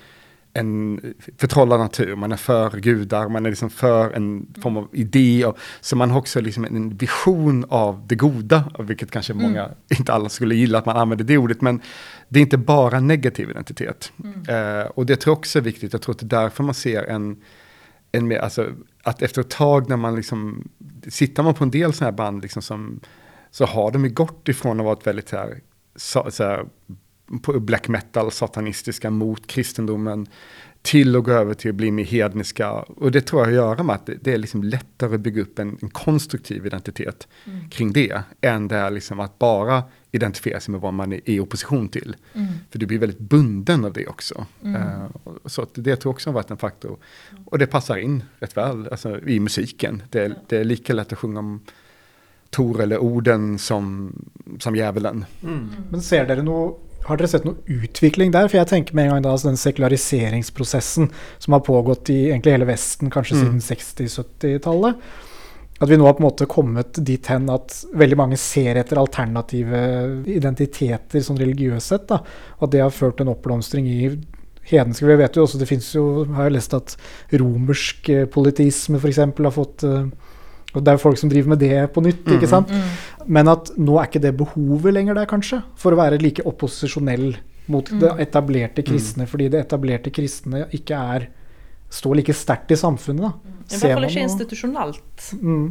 [0.56, 1.00] en
[1.38, 5.44] förtrollad natur, man är för gudar, man är liksom för en form av idé.
[5.44, 10.14] Av, så man har också liksom en vision av det goda, vilket kanske många, inte
[10.14, 11.82] alla skulle gilla att man använder det ordet, men
[12.30, 14.12] det är inte bara negativ identitet.
[14.48, 16.76] Eh, och det tror jag också är viktigt, jag tror att det är därför man
[16.76, 17.38] ser en,
[18.12, 18.72] en mer, alltså,
[19.04, 20.70] att efter ett tag när man liksom,
[21.08, 23.00] sitter man på en del sådana här band liksom som,
[23.52, 25.60] så har de ju gått ifrån att vara ett väldigt så här,
[25.96, 26.66] så, så här
[27.60, 30.28] black metal, satanistiska mot kristendommen
[30.82, 32.72] till att gå över till att bli mer hedniska.
[32.72, 35.22] Och det tror jag har att göra med att det, er är liksom lättare att
[35.22, 37.28] bygga upp en, en konstruktiv identitet
[37.72, 41.40] kring det, än det er liksom att bara identifiera sig med vad man är i
[41.40, 42.16] opposition till.
[42.72, 44.46] För du blir väldigt bunden av det också.
[44.64, 44.82] Mm.
[44.82, 45.08] Uh,
[45.46, 46.98] så det tror jag också har varit en faktor.
[47.46, 50.04] Och det passar in rätt väl alltså, i musiken.
[50.10, 51.60] Det, är- det är lika lätt att sjunga om
[52.50, 54.14] Tor eller orden som,
[54.60, 55.26] som djävulen.
[55.90, 56.74] Men ser dere noe
[57.06, 58.50] har dere sett noe utvikling der?
[58.50, 62.56] For jeg tenker med en gang da altså den sekulariseringsprosessen som har pågått i egentlig
[62.56, 65.06] hele Vesten, kanskje siden 60-70-tallet.
[65.84, 69.02] At vi nå har på en måte kommet dit hen at veldig mange ser etter
[69.02, 69.82] alternative
[70.32, 72.08] identiteter sånn religiøst sett.
[72.10, 72.22] da,
[72.64, 74.00] at det har ført til en oppblomstring i
[74.66, 76.96] hedenske Vi vet jo også, det fins jo Har jeg lest at
[77.38, 79.20] romersk eh, politisme f.eks.
[79.22, 80.25] har fått og
[80.82, 82.28] Det er jo folk som driver med det på nytt.
[82.36, 82.72] ikke sant?
[83.26, 85.62] Men at nå er ikke det behovet lenger der, kanskje.
[85.80, 87.36] For å være like opposisjonell
[87.72, 89.26] mot det etablerte kristne.
[89.30, 91.30] Fordi det etablerte kristne ikke er
[91.96, 93.22] står like sterkt i samfunnet.
[93.22, 93.54] da.
[93.66, 95.28] I hvert fall ikke jo- institusjonelt.
[95.42, 95.64] Mm.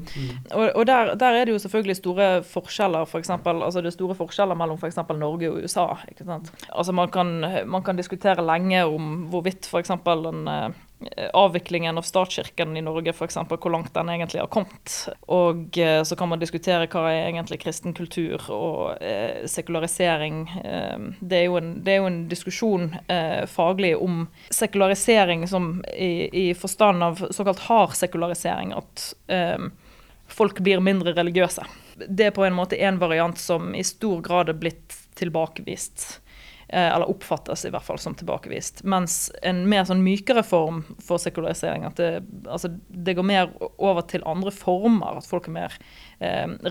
[0.55, 3.97] Og, og der, der er det jo selvfølgelig store forskjeller, for eksempel, altså det er
[3.99, 4.99] store forskjeller mellom f.eks.
[5.19, 5.87] Norge og USA.
[6.11, 6.51] ikke sant?
[6.73, 9.93] Altså man kan, man kan diskutere lenge om hvorvidt f.eks.
[10.05, 10.69] den eh,
[11.33, 14.95] avviklingen av statskirken i Norge, eksempel, hvor langt den egentlig har kommet.
[15.33, 20.43] Og eh, så kan man diskutere hva er egentlig kristen kultur og eh, sekularisering.
[20.65, 26.29] Eh, det, er en, det er jo en diskusjon eh, faglig om sekularisering som i,
[26.33, 28.75] i forstand av såkalt hard sekularisering.
[28.77, 29.71] At eh,
[30.29, 31.67] folk blir mindre religiøse.
[32.09, 36.24] Det er på en måte en variant som i stor grad er blitt tilbakevist.
[36.69, 38.83] Eh, Eller oppfattes i hvert fall som tilbakevist.
[38.89, 42.11] Mens en mer sånn mykere form for sekularisering, at det,
[42.49, 45.21] altså, det går mer over til andre former.
[45.21, 45.79] At folk er mer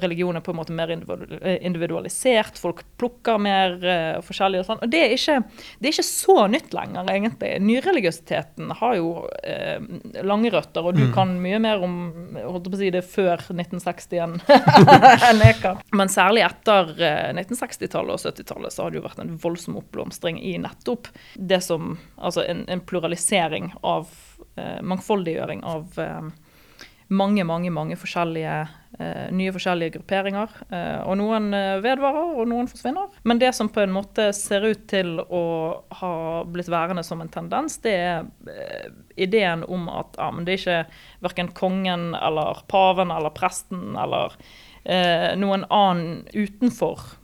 [0.03, 2.59] Religion er på en måte mer eh, individualisert.
[2.59, 4.81] Folk plukker mer eh, forskjellig og sånn.
[4.85, 5.39] Og det er, ikke,
[5.79, 7.53] det er ikke så nytt lenger, egentlig.
[7.63, 9.13] Nyreligiøsiteten har jo
[9.43, 9.79] eh,
[10.25, 11.97] lange røtter, og du kan mye mer om
[12.37, 14.37] holdt på å si det før 1960 enn
[15.29, 15.81] enn jeg kan.
[15.95, 20.39] Men særlig etter eh, 1960-tallet og 70-tallet så har det jo vært en voldsom oppblomstring
[20.41, 24.09] i nettopp det som Altså en, en pluralisering av
[24.55, 26.29] eh, Mangfoldiggjøring av eh,
[27.13, 28.79] mange, mange mange forskjellige eh,
[29.33, 30.51] nye forskjellige grupperinger.
[30.69, 33.13] Eh, og noen eh, vedvarer, og noen forsvinner.
[33.27, 35.43] Men det som på en måte ser ut til å
[36.01, 36.13] ha
[36.49, 38.91] blitt værende som en tendens, det er eh,
[39.25, 44.37] ideen om at ja, det er ikke verken kongen eller paven eller presten eller
[44.83, 47.17] eh, noen annen utenfor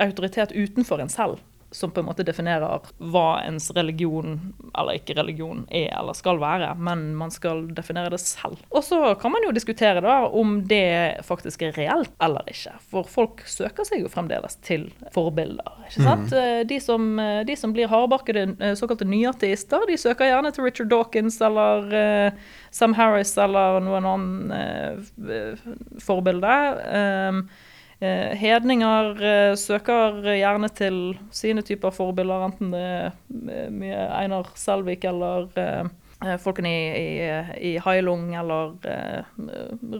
[0.00, 1.42] autoritet utenfor en selv
[1.74, 4.36] som på en måte definerer hva ens religion
[4.70, 8.60] eller ikke religion er eller skal være, men man skal definere det selv.
[8.70, 12.76] Og så kan man jo diskutere da om det faktisk er reelt eller ikke.
[12.92, 15.82] For folk søker seg jo fremdeles til forbilder.
[15.88, 16.30] ikke sant?
[16.30, 16.64] Mm.
[16.70, 20.92] De, som, eh, de som blir hardbarkede eh, såkalte nyateister, de søker gjerne til Richard
[20.94, 22.42] Dawkins eller uh,
[22.74, 26.58] Sam Harris eller noen annen uh, forbilde.
[26.86, 30.96] Um, Eh, hedninger eh, søker gjerne til
[31.34, 35.84] sine typer forbilder, enten det er eh, mye Einar Selvik eller eh,
[36.24, 39.22] eh, folkene i, i, i Hailung eller eh,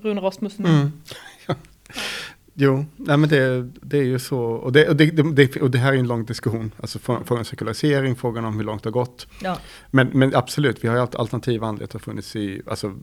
[0.04, 0.66] Rune Rasmussen.
[0.66, 1.60] Mm.
[2.56, 4.40] Jo, nej men det, det är ju så.
[4.40, 6.72] Och det, och det, och det här är en lång diskussion.
[6.80, 9.26] Alltså frågan om sekularisering, frågan om hur långt det har gått.
[9.42, 9.58] Ja.
[9.90, 12.94] Men, men absolut, vi har ju haft alternativa anledningar har funnits i, alltså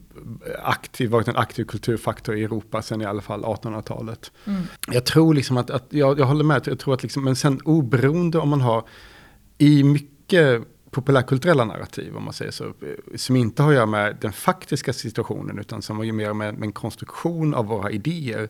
[0.62, 4.32] aktiv, varit en aktiv kulturfaktor i Europa sedan i alla fall 1800-talet.
[4.44, 4.62] Mm.
[4.92, 7.60] Jag tror liksom att, att jag, jag håller med, jag tror att liksom, men sen
[7.64, 8.84] oberoende om man har
[9.58, 12.72] i mycket populärkulturella narrativ, om man säger så,
[13.16, 16.54] som inte har att göra med den faktiska situationen, utan som har ju mer med,
[16.54, 18.48] med en konstruktion av våra idéer,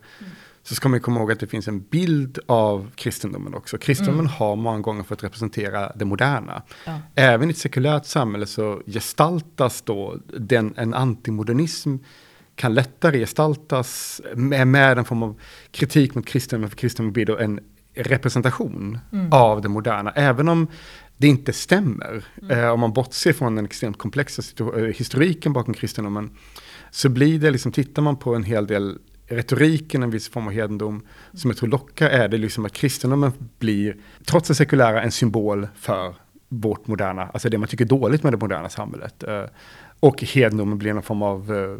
[0.63, 3.79] så ska man ju komma ihåg att det finns en bild av kristendomen också.
[3.79, 6.63] Kristendomen har många gånger fått representera det moderna.
[6.87, 6.99] Ja.
[7.15, 11.97] Även i ett sekulärt samhälle så gestaltas då den, en antimodernism
[12.55, 17.39] kan lättare gestaltas med, med en form av kritik mot kristendomen, för kristendomen blir då
[17.39, 17.61] en
[17.95, 18.99] representation
[19.31, 20.11] av det moderna.
[20.11, 20.67] Även om
[21.17, 24.43] det inte stämmer, eh, om man bortser från den extremt komplexa
[24.77, 26.31] eh, historiken bakom kristendomen,
[26.91, 30.53] så blir det liksom, tittar man på en hel del retoriken, en viss form av
[30.53, 35.13] hedendom, som jag tror lockar, är det liksom att kristendomen blir, trots det sekulära, en
[35.13, 36.15] symbol för
[36.49, 39.23] vårt moderna, alltså det man tycker är dåligt med det moderna samhället.
[39.23, 39.49] Og
[40.03, 41.77] och hedendomen blir någon form av eh,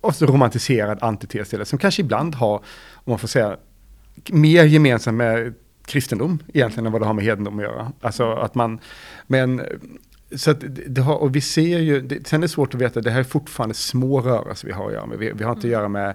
[0.00, 2.56] också romantiserad antites till det, som kanske ibland har,
[2.94, 3.56] om man får säga,
[4.30, 5.54] mer gemensamt med
[5.86, 7.92] kristendom egentligen än vad det har med hedendom att göra.
[8.00, 8.78] Alltså att man,
[9.26, 9.62] men
[10.36, 12.80] så at det det har, och vi ser ju, det, sen är det svårt att
[12.80, 15.18] veta, det här är fortfarande små rörelser vi har att göra med.
[15.18, 16.14] Vi, vi har inte att göra med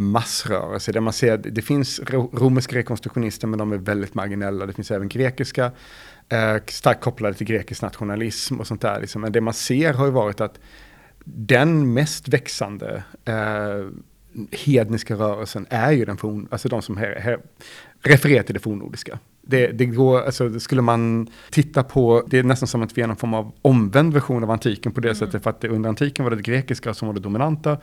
[0.00, 4.66] massrörelser där man ser, det finns ro- romerska rekonstruktionister men de är väldigt marginella.
[4.66, 5.72] Det finns även grekiska,
[6.28, 9.00] eh, starkt kopplade till grekisk nationalism och sånt där.
[9.00, 9.20] Liksom.
[9.22, 10.60] Men det man ser har ju varit att
[11.24, 13.88] den mest växande eh,
[14.50, 16.98] hedniska rörelsen är ju den forn, alltså de som
[18.02, 19.18] refererar till det fornnordiska.
[19.50, 23.06] Det, det går, alltså skulle man titta på, det är nästan som att vi är
[23.06, 26.30] någon form av omvänd version av antiken på det sättet, för att under antiken var
[26.30, 27.78] det det grekiska som var det dominanta.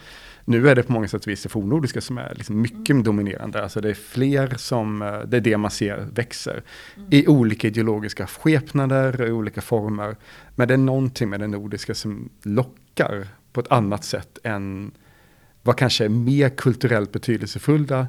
[0.45, 3.63] Nu är det på många sätt vis det fornnordiska som är liksom mycket dominerande.
[3.63, 6.63] Alltså det är fler som, eh, det är det man ser växer.
[7.11, 10.15] I olika ideologiska skepnader, i olika former.
[10.55, 14.91] Men det är någonting med det nordiska som lockar på ett annat sätt än
[15.67, 18.07] var kanske mer kulturellt betydelsefulla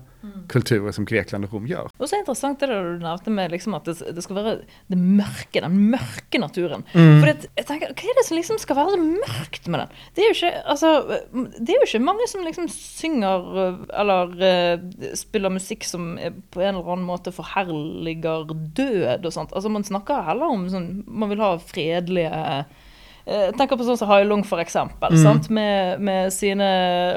[0.49, 1.91] kulturer som Grekland og Rom gjør.
[1.99, 4.55] Og så er det interessant det du nevnte med liksom at det, det skal være
[4.91, 6.85] det mørke, den mørke naturen.
[6.95, 7.21] Mm.
[7.21, 10.03] For det, jeg tenker, Hva er det som liksom skal være så mørkt med den?
[10.17, 10.93] Det er jo ikke, altså,
[11.59, 13.49] det er jo ikke mange som liksom synger
[14.03, 19.55] eller uh, spiller musikk som på en eller annen måte forherliger død og sånt.
[19.55, 22.65] Altså Man snakker heller om sånn Man vil ha fredelige
[23.29, 25.15] eh, tenker på sånn som Hailung, for eksempel.
[25.21, 25.51] sant?
[25.53, 26.71] Med, med sine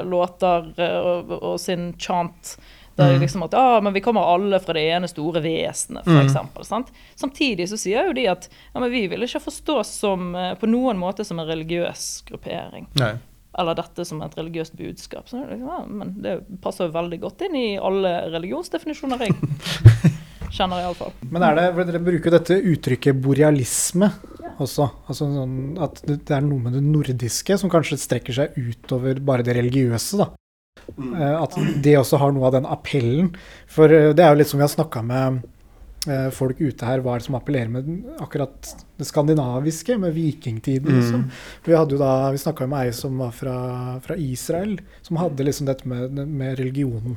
[0.04, 2.56] låter eh, og, og sin chant.
[2.94, 6.64] Der liksom at ah, men vi kommer alle fra det ene store vesenet, for eksempel,
[6.68, 6.90] sant?
[7.16, 10.68] Samtidig så sier jo de at ja, men vi vil ikke forstås som, eh, på
[10.68, 12.90] noen måte som en religiøs gruppering.
[13.00, 13.14] Nei
[13.58, 15.26] Eller dette som et religiøst budskap.
[15.28, 19.36] Så, er liksom, ja, men det passer jo veldig godt inn i alle religionsdefinisjoner jeg
[20.52, 21.14] kjenner, iallfall.
[21.30, 24.10] Men er det, for dere bruker jo dette uttrykket borealisme
[24.62, 24.88] også.
[25.08, 29.46] Altså sånn at det er noe med det nordiske som kanskje strekker seg utover bare
[29.46, 30.30] det religiøse, da.
[30.98, 33.32] Eh, At det også har noe av den appellen.
[33.70, 35.42] For eh, det er jo litt som vi har snakka med
[36.08, 40.98] eh, folk ute her, hva er det som appellerer med akkurat det skandinaviske, med vikingtiden,
[40.98, 41.28] liksom.
[41.66, 43.56] Vi hadde jo da, vi snakka med ei som var fra,
[44.04, 47.16] fra Israel, som hadde liksom dette med, med religionen.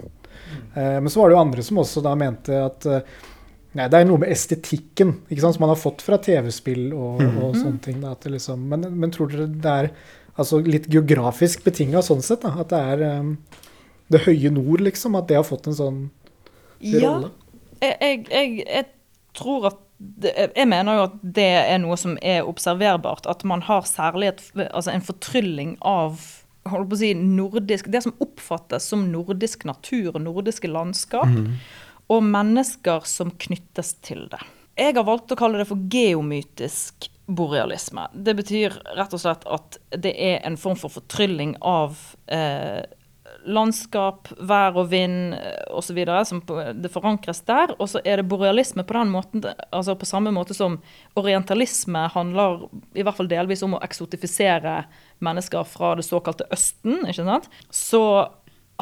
[0.76, 3.16] Eh, men så var det jo andre som også da mente at eh,
[3.76, 7.20] Nei, det er noe med estetikken ikke sant, som man har fått fra TV-spill og,
[7.20, 7.98] og sånne ting.
[8.00, 9.90] Da, at det liksom, men, men tror dere det er
[10.40, 12.46] altså litt geografisk betinga sånn sett?
[12.46, 13.34] Da, at det er um,
[14.16, 15.18] det høye nord, liksom?
[15.20, 16.00] At det har fått en sånn
[16.80, 17.34] Ja, rolle?
[17.84, 18.88] jeg, jeg, jeg, jeg
[19.36, 19.82] tror at
[20.24, 23.28] jeg mener jo at det er noe som er observerbart.
[23.32, 26.24] At man har særlig et, altså en fortrylling av
[26.70, 31.30] holdt på å si, nordisk, det som oppfattes som nordisk natur og nordiske landskap.
[32.12, 34.42] Og mennesker som knyttes til det.
[34.78, 38.08] Jeg har valgt å kalle det for geomytisk borealisme.
[38.14, 41.98] Det betyr rett og slett at det er en form for fortrylling av
[42.30, 42.84] eh,
[43.46, 45.36] landskap, vær og vind
[45.74, 46.00] osv.
[46.26, 46.42] som
[46.76, 47.76] det forankres der.
[47.80, 50.80] Og så er det borealisme på den måten, altså på samme måte som
[51.16, 54.84] orientalisme handler i hvert fall delvis om å eksotifisere
[55.26, 57.06] mennesker fra det såkalte Østen.
[57.06, 57.50] ikke sant?
[57.70, 58.04] Så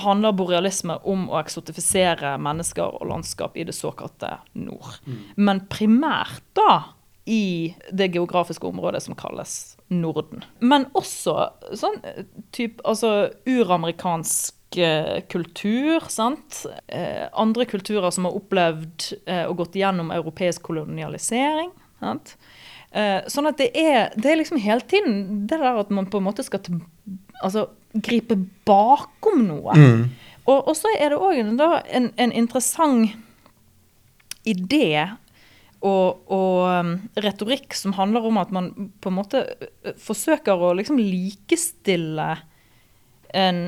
[0.02, 4.97] handler borealisme om å eksotifisere mennesker og landskap i det såkalte nord.
[5.36, 6.95] Men primært da
[7.30, 10.44] i det geografiske området som kalles Norden.
[10.60, 11.36] Men også
[11.78, 12.00] sånn
[12.56, 16.64] type altså uramerikansk eh, kultur, sant.
[16.88, 21.72] Eh, andre kulturer som har opplevd eh, og gått gjennom europeisk kolonialisering.
[22.04, 22.36] sant.
[22.94, 26.22] Eh, sånn at det er, det er liksom hele tiden det der at man på
[26.22, 26.82] en måte skal til,
[27.42, 29.78] altså, gripe bakom noe.
[30.44, 33.14] Og, og så er det òg en, en, en interessant
[34.44, 35.08] idé
[35.84, 38.72] og, og um, retorikk som handler om at man
[39.04, 39.43] på en måte
[40.00, 42.30] forsøker å liksom likestille
[43.34, 43.63] en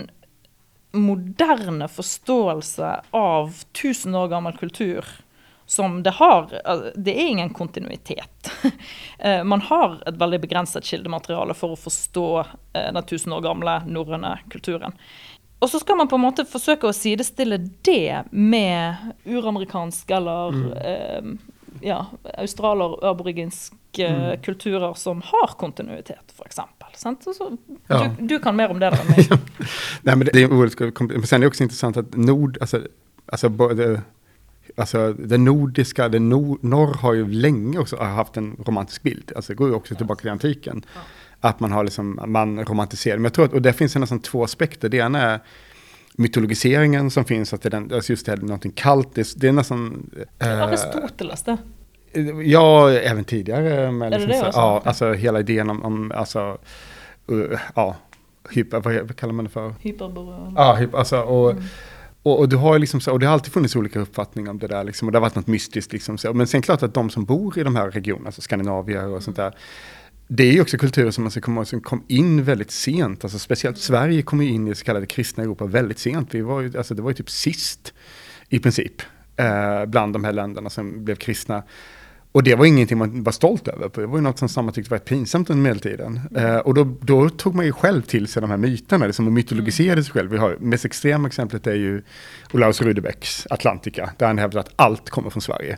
[0.96, 5.06] moderne forståelse av 1000 år gammel kultur
[5.66, 6.52] som det har
[6.96, 8.52] Det er ingen kontinuitet.
[9.20, 12.26] Eh, Man har et veldig begrenset kildemateriale for å forstå
[12.76, 14.94] eh, den 1000 år gamle norrøne kulturen.
[15.64, 21.32] Og så skal man på en måte forsøke å sidestille det med uramerikansk eller eh,
[21.82, 22.06] ja,
[22.38, 26.60] australer-aboriginske kulturer som har kontinuitet, f.eks.
[27.88, 28.10] Ja.
[28.20, 29.30] Du, du kan mer om det enn meg.
[30.02, 32.82] Nej, men det, det är oerhört Men sen är det också intressant att nord, alltså,
[33.26, 34.02] alltså, både,
[34.78, 39.32] alltså det nordiska, det nor, norr har ju länge också haft en romantisk bild.
[39.36, 40.86] Alltså det går ju också tillbaka till antiken.
[41.40, 43.18] Att man har liksom, man romantiserar.
[43.18, 44.90] Men jag tror att, och det finns nästan två aspekter.
[44.90, 45.40] Det ena är
[46.18, 49.48] mytologiseringen som finns, att det är den, alltså just det här, någonting kallt, det, det
[49.48, 50.10] är nästan...
[50.40, 51.58] eh, Aristoteles det.
[52.44, 53.92] Ja, även tidigare.
[53.92, 56.58] Med liksom, det det så, ja, alltså hela idén om, om alltså,
[57.32, 57.96] uh, ja,
[58.50, 59.74] hyper, vad, vad kallar man det för?
[59.80, 60.54] Hyperboreal.
[60.56, 61.54] Ja, hyper, alltså, och,
[62.24, 64.68] och, och, du har liksom så, och det har alltid funnits olika uppfattningar om det
[64.68, 65.94] där, liksom, och det har varit något mystiskt.
[65.94, 66.34] Liksom, så.
[66.34, 69.38] Men sen klart att de som bor i de här regionerna, alltså Skandinavier och sånt
[69.38, 69.56] där,
[70.28, 73.24] det är ju också kulturer som man ska komma som kom in väldigt sent.
[73.24, 76.36] Alltså speciellt Sverige kom ju in i det så kallade kristna Europa väldigt sent.
[76.36, 77.94] Vi var ju, alltså det var ju typ sist
[78.50, 79.02] i princip
[79.36, 81.64] eh, bland de här länderna som blev kristna.
[82.32, 83.92] Och det var ingenting man var stolt över.
[83.96, 86.20] Det var ju något som samma tyckte var pinsamt under medeltiden.
[86.36, 89.34] Eh, och då, då tog man ju själv till sig de här myterna, liksom, och
[89.34, 90.32] mytologiserade sig själv.
[90.32, 92.04] Vi har, mest extrema exemplet är ju
[92.56, 95.78] Olaus Rudebecks Atlantica, där han hävdar att allt kommer från Sverige.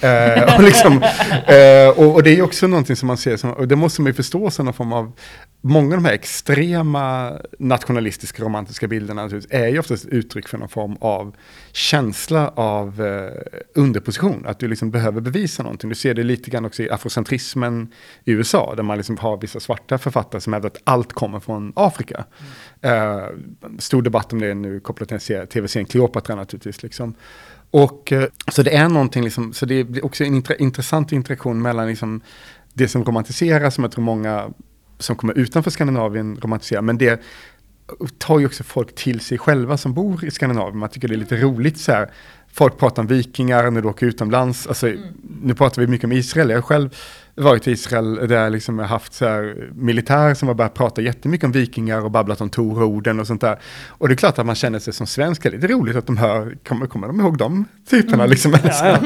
[0.00, 1.02] eh, och, liksom,
[1.46, 4.08] eh, och, och det är också någonting som man ser som, och det måste man
[4.08, 5.12] ju förstå som någon form av,
[5.60, 10.96] många av de här extrema nationalistiska romantiska bilderna är ju oftast uttryck för någon form
[11.00, 11.34] av
[11.72, 13.30] känsla av eh,
[13.74, 14.46] underposition.
[14.46, 15.88] Att du liksom behöver bevisa någonting.
[15.90, 17.92] Du ser det lite grann också i afrocentrismen
[18.24, 21.72] i USA, där man liksom har vissa svarta författare som hävdar att allt kommer från
[21.76, 22.24] Afrika.
[22.86, 23.28] Eh,
[23.78, 26.82] stor debatt om det nu kopplat till en tv-serien Kleopatra naturligtvis.
[26.82, 27.14] Liksom.
[27.70, 31.62] Och, eh, så det är någonting, liksom, så det blir också en intre, intressant interaktion
[31.62, 32.20] mellan liksom,
[32.72, 34.50] det som romantiseras, som jag tror många
[34.98, 37.22] som kommer utanför Skandinavien romantiserar, men det
[38.18, 40.78] tar ju också folk till sig själva som bor i Skandinavien.
[40.78, 42.10] Man tycker det är lite roligt så här.
[42.56, 44.66] Folk pratar om vikingar när du åker utomlands.
[44.66, 44.92] Alltså,
[45.42, 46.50] Nu pratar vi mycket om Israel.
[46.50, 46.90] Jag har själv
[47.34, 51.44] varit i Israel där jag liksom haft så här militär som har börjat prata jättemycket
[51.44, 53.58] om vikingar och babblat om Tororden och sånt där.
[53.88, 56.16] Och det är klart att man känner sig som svensk, det är roligt att de
[56.16, 58.54] hör, kommer, kommer de ihåg de typerna liksom?
[58.64, 58.98] Ja,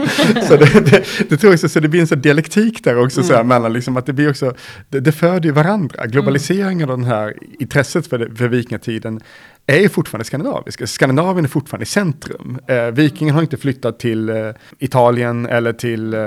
[0.48, 3.34] så det, det, det tror jag så det blir en sån dialektik där också, så
[3.34, 4.54] här, mellan liksom att det blir också,
[4.88, 6.06] det, det föder ju varandra.
[6.06, 9.20] Globaliseringen och den här intresset för, det, för vikingatiden
[9.66, 10.88] är ju fortfarande skandinavisk.
[10.88, 12.58] Skandinavien är fortfarande i centrum.
[12.66, 14.36] Eh, vikingen har inte flyttat till eh,
[14.78, 16.20] Italien eller till eh,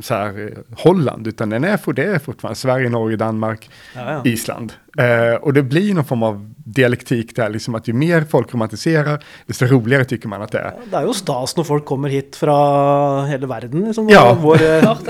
[0.00, 4.30] så här, eh, Holland, utan den är, det är fortfarande Sverige, Norge, Danmark, Ja, ja.
[4.30, 4.72] Island.
[4.98, 9.24] Eh, och det blir någon form av dialektik där, liksom att ju mer folk romantiserar,
[9.46, 10.72] desto roligare tycker man att det är.
[10.90, 14.08] Det er jo stas når folk kommer hit fra hele verden, liksom.
[14.08, 14.36] Ja.
[14.40, 14.58] Vår,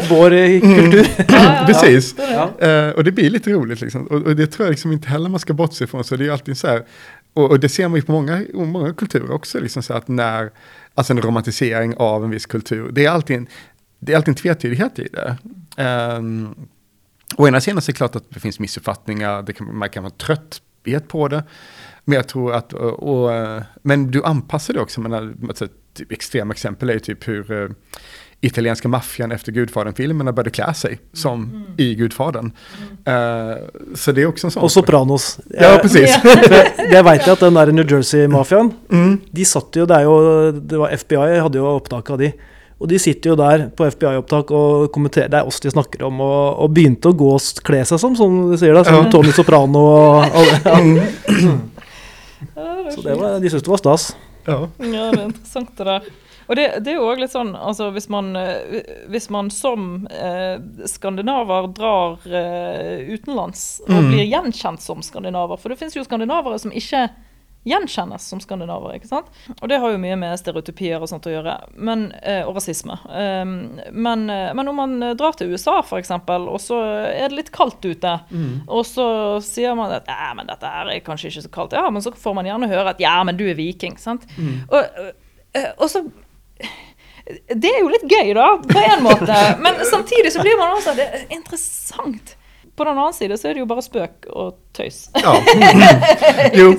[0.08, 1.06] vår kultur.
[1.66, 2.14] Precis.
[2.18, 2.66] Ja.
[2.68, 4.06] Eh, och det blir lite roligt liksom.
[4.06, 6.04] Och, och det tror jag liksom inte heller man ska bortse ifrån.
[6.04, 6.82] Så det är alltid så här,
[7.35, 8.14] och, och det ser man ju på
[8.55, 10.51] och många kulturer också, liksom så att när,
[10.95, 13.47] alltså en romantisering av en viss kultur, det är alltid en,
[13.99, 15.37] det är alltid en tvetydighet i det.
[16.16, 16.55] Um,
[17.37, 21.09] å ena sidan så är det klart att det finns missuppfattningar, man kan vara trötthet
[21.09, 21.45] på det.
[22.05, 25.14] Men jag tror att, och, och, eh, men du anpassar det också, men
[25.49, 27.70] alltså, typ, extrema exempel är ju typ hur uh,
[28.47, 32.53] italienska maffian efter Gudfadern-filmerna började klä sig som i Gudfadern.
[33.09, 33.64] Uh,
[33.95, 35.38] så det är också en sån Og Sopranos.
[35.61, 36.16] Ja, precis.
[36.22, 39.20] For jeg veit at den der New Jersey-mafiaen, Mm.
[39.30, 42.32] de satt jo Det er jo det var FBI hadde jo opptak av de.
[42.80, 46.20] Og de sitter jo der på FBI-opptak og kommenterer Det er oss de snakker om,
[46.20, 49.11] og, og begynte å gå og kle seg som, som de sier da, som Ja.
[49.11, 50.59] Tony Soprano og alle.
[50.64, 51.55] Ja.
[52.57, 54.09] Ja, det er Så det var, de syntes det var stas.
[54.47, 54.59] Ja.
[54.78, 56.03] Ja, det er interessant det der.
[56.49, 58.80] Og det, det er jo òg litt sånn, altså hvis man, eh,
[59.12, 60.59] hvis man som eh,
[60.90, 64.11] skandinaver drar eh, utenlands og Mm.
[64.11, 67.09] blir gjenkjent som skandinaver For det finnes jo skandinavere som ikke
[67.64, 68.99] gjenkjennes som skandinavere.
[68.99, 69.26] ikke sant?
[69.62, 72.99] Og det har jo mye med stereotypier og sånt å gjøre, men, eh, og rasisme.
[73.09, 76.76] Um, men, eh, men om man drar til USA, f.eks., og så
[77.09, 78.12] er det litt kaldt ute,
[78.68, 82.03] og så sier man at ja, men dette er kanskje ikke så kaldt, ja, men
[82.05, 83.97] så får man gjerne høre at ja, men du er viking.
[83.97, 84.26] sant?
[84.68, 84.84] Og,
[85.55, 86.05] eh, og så
[87.55, 89.36] det er jo litt gøy, da, på en måte.
[89.64, 92.36] Men samtidig så blir man også Det er interessant.
[92.76, 95.07] På den annen side så er det jo bare spøk og tøys.
[95.14, 95.34] ja.
[96.59, 96.72] jo,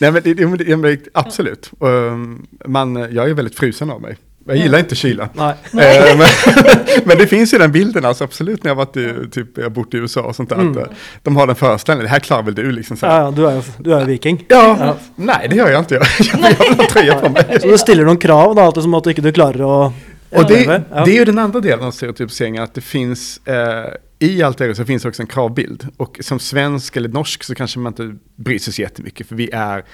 [0.00, 0.34] Nei, men, det,
[0.76, 1.60] men.
[1.80, 4.18] Um, man, jag är frusen av mig.
[4.46, 5.28] Jag gillar inte kyla.
[5.32, 5.54] Nej.
[5.72, 6.26] Eh, men,
[7.04, 9.94] men det finns ju den bilden, alltså absolut när jag varit i, typ, jag bott
[9.94, 10.70] i USA och sånt där.
[10.70, 10.82] Att, eh,
[11.22, 12.96] de har den föreställningen, det här klarar väl du liksom.
[12.96, 13.06] Så.
[13.06, 14.44] Ja, ja, du er du är viking.
[14.48, 15.94] Ja, nej det gör jag inte.
[16.18, 17.58] Jag, jag vill ha tröja på mig.
[17.60, 19.92] Så du stiller noen krav, da, at, som att du ikke klarar å
[20.30, 21.04] Och det, Ja.
[21.04, 24.74] det är ju den andra delen av stereotypiseringen, att det finns, eh, i allt det
[24.74, 25.88] så finns också en kravbild.
[25.96, 29.50] Och som svensk eller norsk så kanske man inte bryr sig så jättemycket, för vi
[29.52, 29.84] är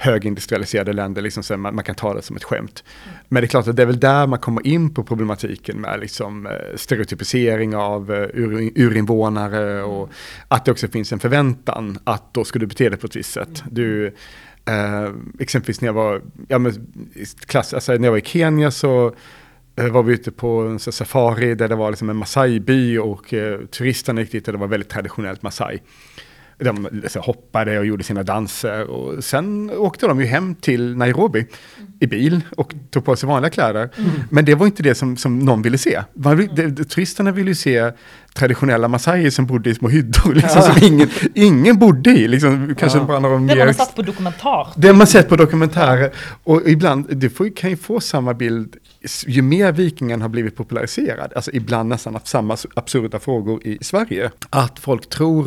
[0.00, 2.84] högindustrialiserade länder, liksom så man, man kan ta det som ett skämt.
[3.28, 6.00] Men det är klart att det är väl där man kommer in på problematiken med
[6.00, 10.10] liksom, eh, stereotypisering av eh, ur, urinvånare och
[10.48, 13.32] att det också finns en förväntan att då ska du bete dig på ett visst
[13.32, 13.62] sätt.
[13.70, 14.06] Du,
[14.64, 16.72] eh, exempelvis när jag var, ja, men,
[17.46, 19.14] klass, alltså, när jag var i Kenya så
[19.76, 23.60] eh, var vi ute på en safari där det var liksom en Masai-by och eh,
[23.60, 25.78] turisterna gick dit och det var väldigt traditionellt Masai.
[26.60, 31.46] De så, hoppade och gjorde sina danser och sen åkte de ju hem till Nairobi
[32.00, 33.90] i bil och tog på sig vanliga kläder.
[34.30, 36.02] Men det var inte det som, som någon ville se.
[36.14, 36.48] Man,
[36.88, 37.90] turisterna ville ju se
[38.34, 42.28] traditionella Masaier som bodde i små hyddor liksom, som ingen, ingen bodde i.
[42.28, 43.04] Liksom, kanske Ja.
[43.04, 44.68] bara några Det man mer har sett på dokumentar.
[44.76, 46.10] det har man sett på dokumentärer.
[46.44, 48.76] Och ibland, du får, kan ju få samma bild
[49.26, 51.32] ju mer vikingen har blivit populariserad.
[51.36, 54.30] Alltså ibland nästan samme samma absurda frågor i Sverige.
[54.50, 55.44] Att folk tror,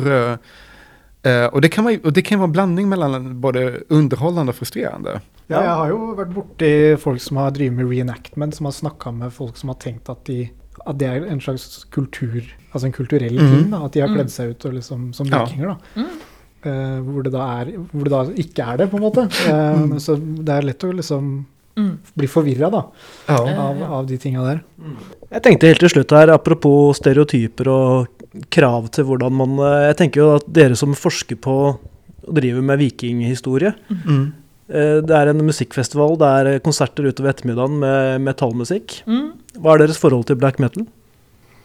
[1.24, 4.58] eh, og, det kan være, og det kan være en blanding mellom både underholdende og
[4.58, 5.20] frustrerende.
[5.48, 9.12] Ja, jeg har jo vært borti folk som har drevet med reenactment, som har snakka
[9.12, 10.50] med folk som har tenkt at, de,
[10.86, 12.40] at det er en slags kultur,
[12.72, 13.50] altså en kulturell Mhm.
[13.58, 13.70] ting.
[13.70, 15.44] da, At de har kledd seg ut og liksom, som Ja.
[15.44, 15.76] vikinger.
[15.94, 16.04] da.
[16.64, 19.24] Eh, hvor, det da er, hvor det da ikke er det, på en måte.
[19.28, 21.44] Eh, Så det er lett å liksom
[21.76, 21.98] Mm.
[22.16, 22.84] bli forvirra da,
[23.28, 23.34] Ja.
[23.58, 24.60] av, av de tinga der.
[25.32, 28.06] Jeg tenkte helt til slutt her, apropos stereotyper og
[28.50, 31.54] krav til hvordan man eh, Jeg tenker jo at dere som forsker på
[32.24, 34.32] og driver med vikinghistorie Mm.
[34.68, 39.02] eh, Det er en musikkfestival, det er konserter utover ettermiddagen med metallmusikk.
[39.06, 39.32] Mm.
[39.60, 40.86] Hva er deres forhold til black metal?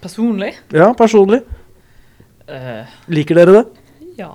[0.01, 1.41] personlig Ja, personlig.
[2.49, 3.63] Uh, Liker dere det?
[4.17, 4.29] Ja.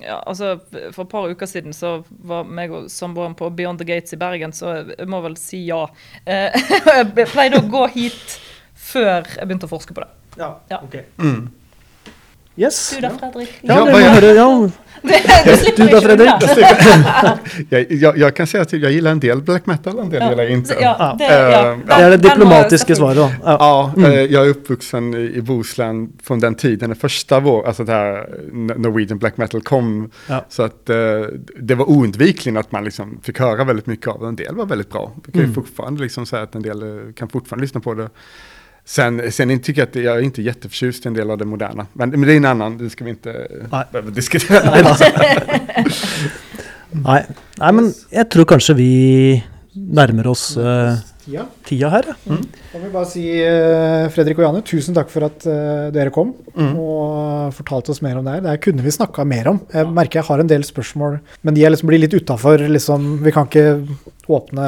[0.00, 0.20] ja.
[0.26, 0.54] Altså,
[0.94, 4.18] for et par uker siden så var meg og samboeren på Beyond the Gates i
[4.20, 5.82] Bergen, så jeg må vel si ja.
[6.24, 6.48] Uh,
[7.16, 8.38] jeg pleide å gå hit
[8.80, 10.08] før jeg begynte å forske på det.
[10.40, 10.78] Ja, Ja.
[10.86, 10.96] ok.
[11.20, 11.50] Mm.
[12.56, 12.90] Yes.
[12.94, 13.48] Du da, Fredrik?
[13.60, 14.36] Ja, Ja, det jag-.
[14.36, 14.70] Ja.
[15.44, 16.30] Du slipper Du Fredrik?
[17.70, 20.30] Jag, jag, jag kan säga att jag gillar en del black metal, en del Ja,
[20.30, 20.74] gillar jag inte.
[20.80, 21.76] Ja, det, Eh, ja.
[21.86, 23.56] Det er det den diplomatiske selvfølgelig- svaret, da.
[23.60, 23.92] Ja.
[23.96, 27.92] Ja, eh, jag är uppvuxen i, Bohuslän från den tiden, den första vår, alltså det
[27.92, 28.28] här
[28.78, 30.10] Norwegian black metal kom.
[30.28, 30.44] Ja.
[30.48, 30.96] Så att eh,
[31.60, 34.26] det var oundvikligen att man liksom fick höra väldigt mycket av det.
[34.28, 35.12] En del var väldigt bra.
[35.26, 35.54] Vi kan Mm.
[35.54, 38.08] fortfarande liksom säga att en del eh, kan fortfarande lyssna på det.
[38.90, 41.86] Sen, sen tycker jag att jag är inte jätteförtjust i en del av det moderna.
[41.92, 43.84] Men, men det är en annan, det ska vi inte Nej.
[43.92, 44.70] behöva diskutera.
[44.70, 45.84] Nei.
[46.90, 47.20] Nei.
[47.60, 48.90] Nei, men jeg tror kanskje vi
[49.74, 50.96] nærmer oss uh,
[51.30, 51.44] Ja.
[51.68, 52.08] tida her.
[52.26, 52.36] ja.
[52.72, 56.32] Vil jeg bare si, eh, Fredrik og Janne, tusen takk for at uh, dere kom
[56.56, 56.72] Mm.
[56.82, 58.40] og fortalte oss mer om det her.
[58.42, 59.60] Det her kunne vi snakka mer om.
[59.72, 62.58] Jeg merker jeg har en del spørsmål, men de liksom blir litt utafor.
[62.66, 63.86] Liksom, vi kan ikke
[64.26, 64.66] åpne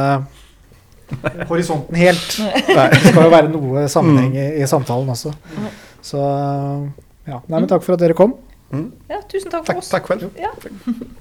[1.50, 2.36] horisonten helt.
[2.36, 5.32] Det skal jo være noe sammenheng i, i samtalen også.
[6.02, 6.18] Så
[7.28, 7.38] ja.
[7.46, 8.34] Nei, men takk for at dere kom.
[8.72, 9.90] Ja, tusen takk for takk, oss.
[9.92, 10.30] tack själv.
[10.40, 10.50] Ja.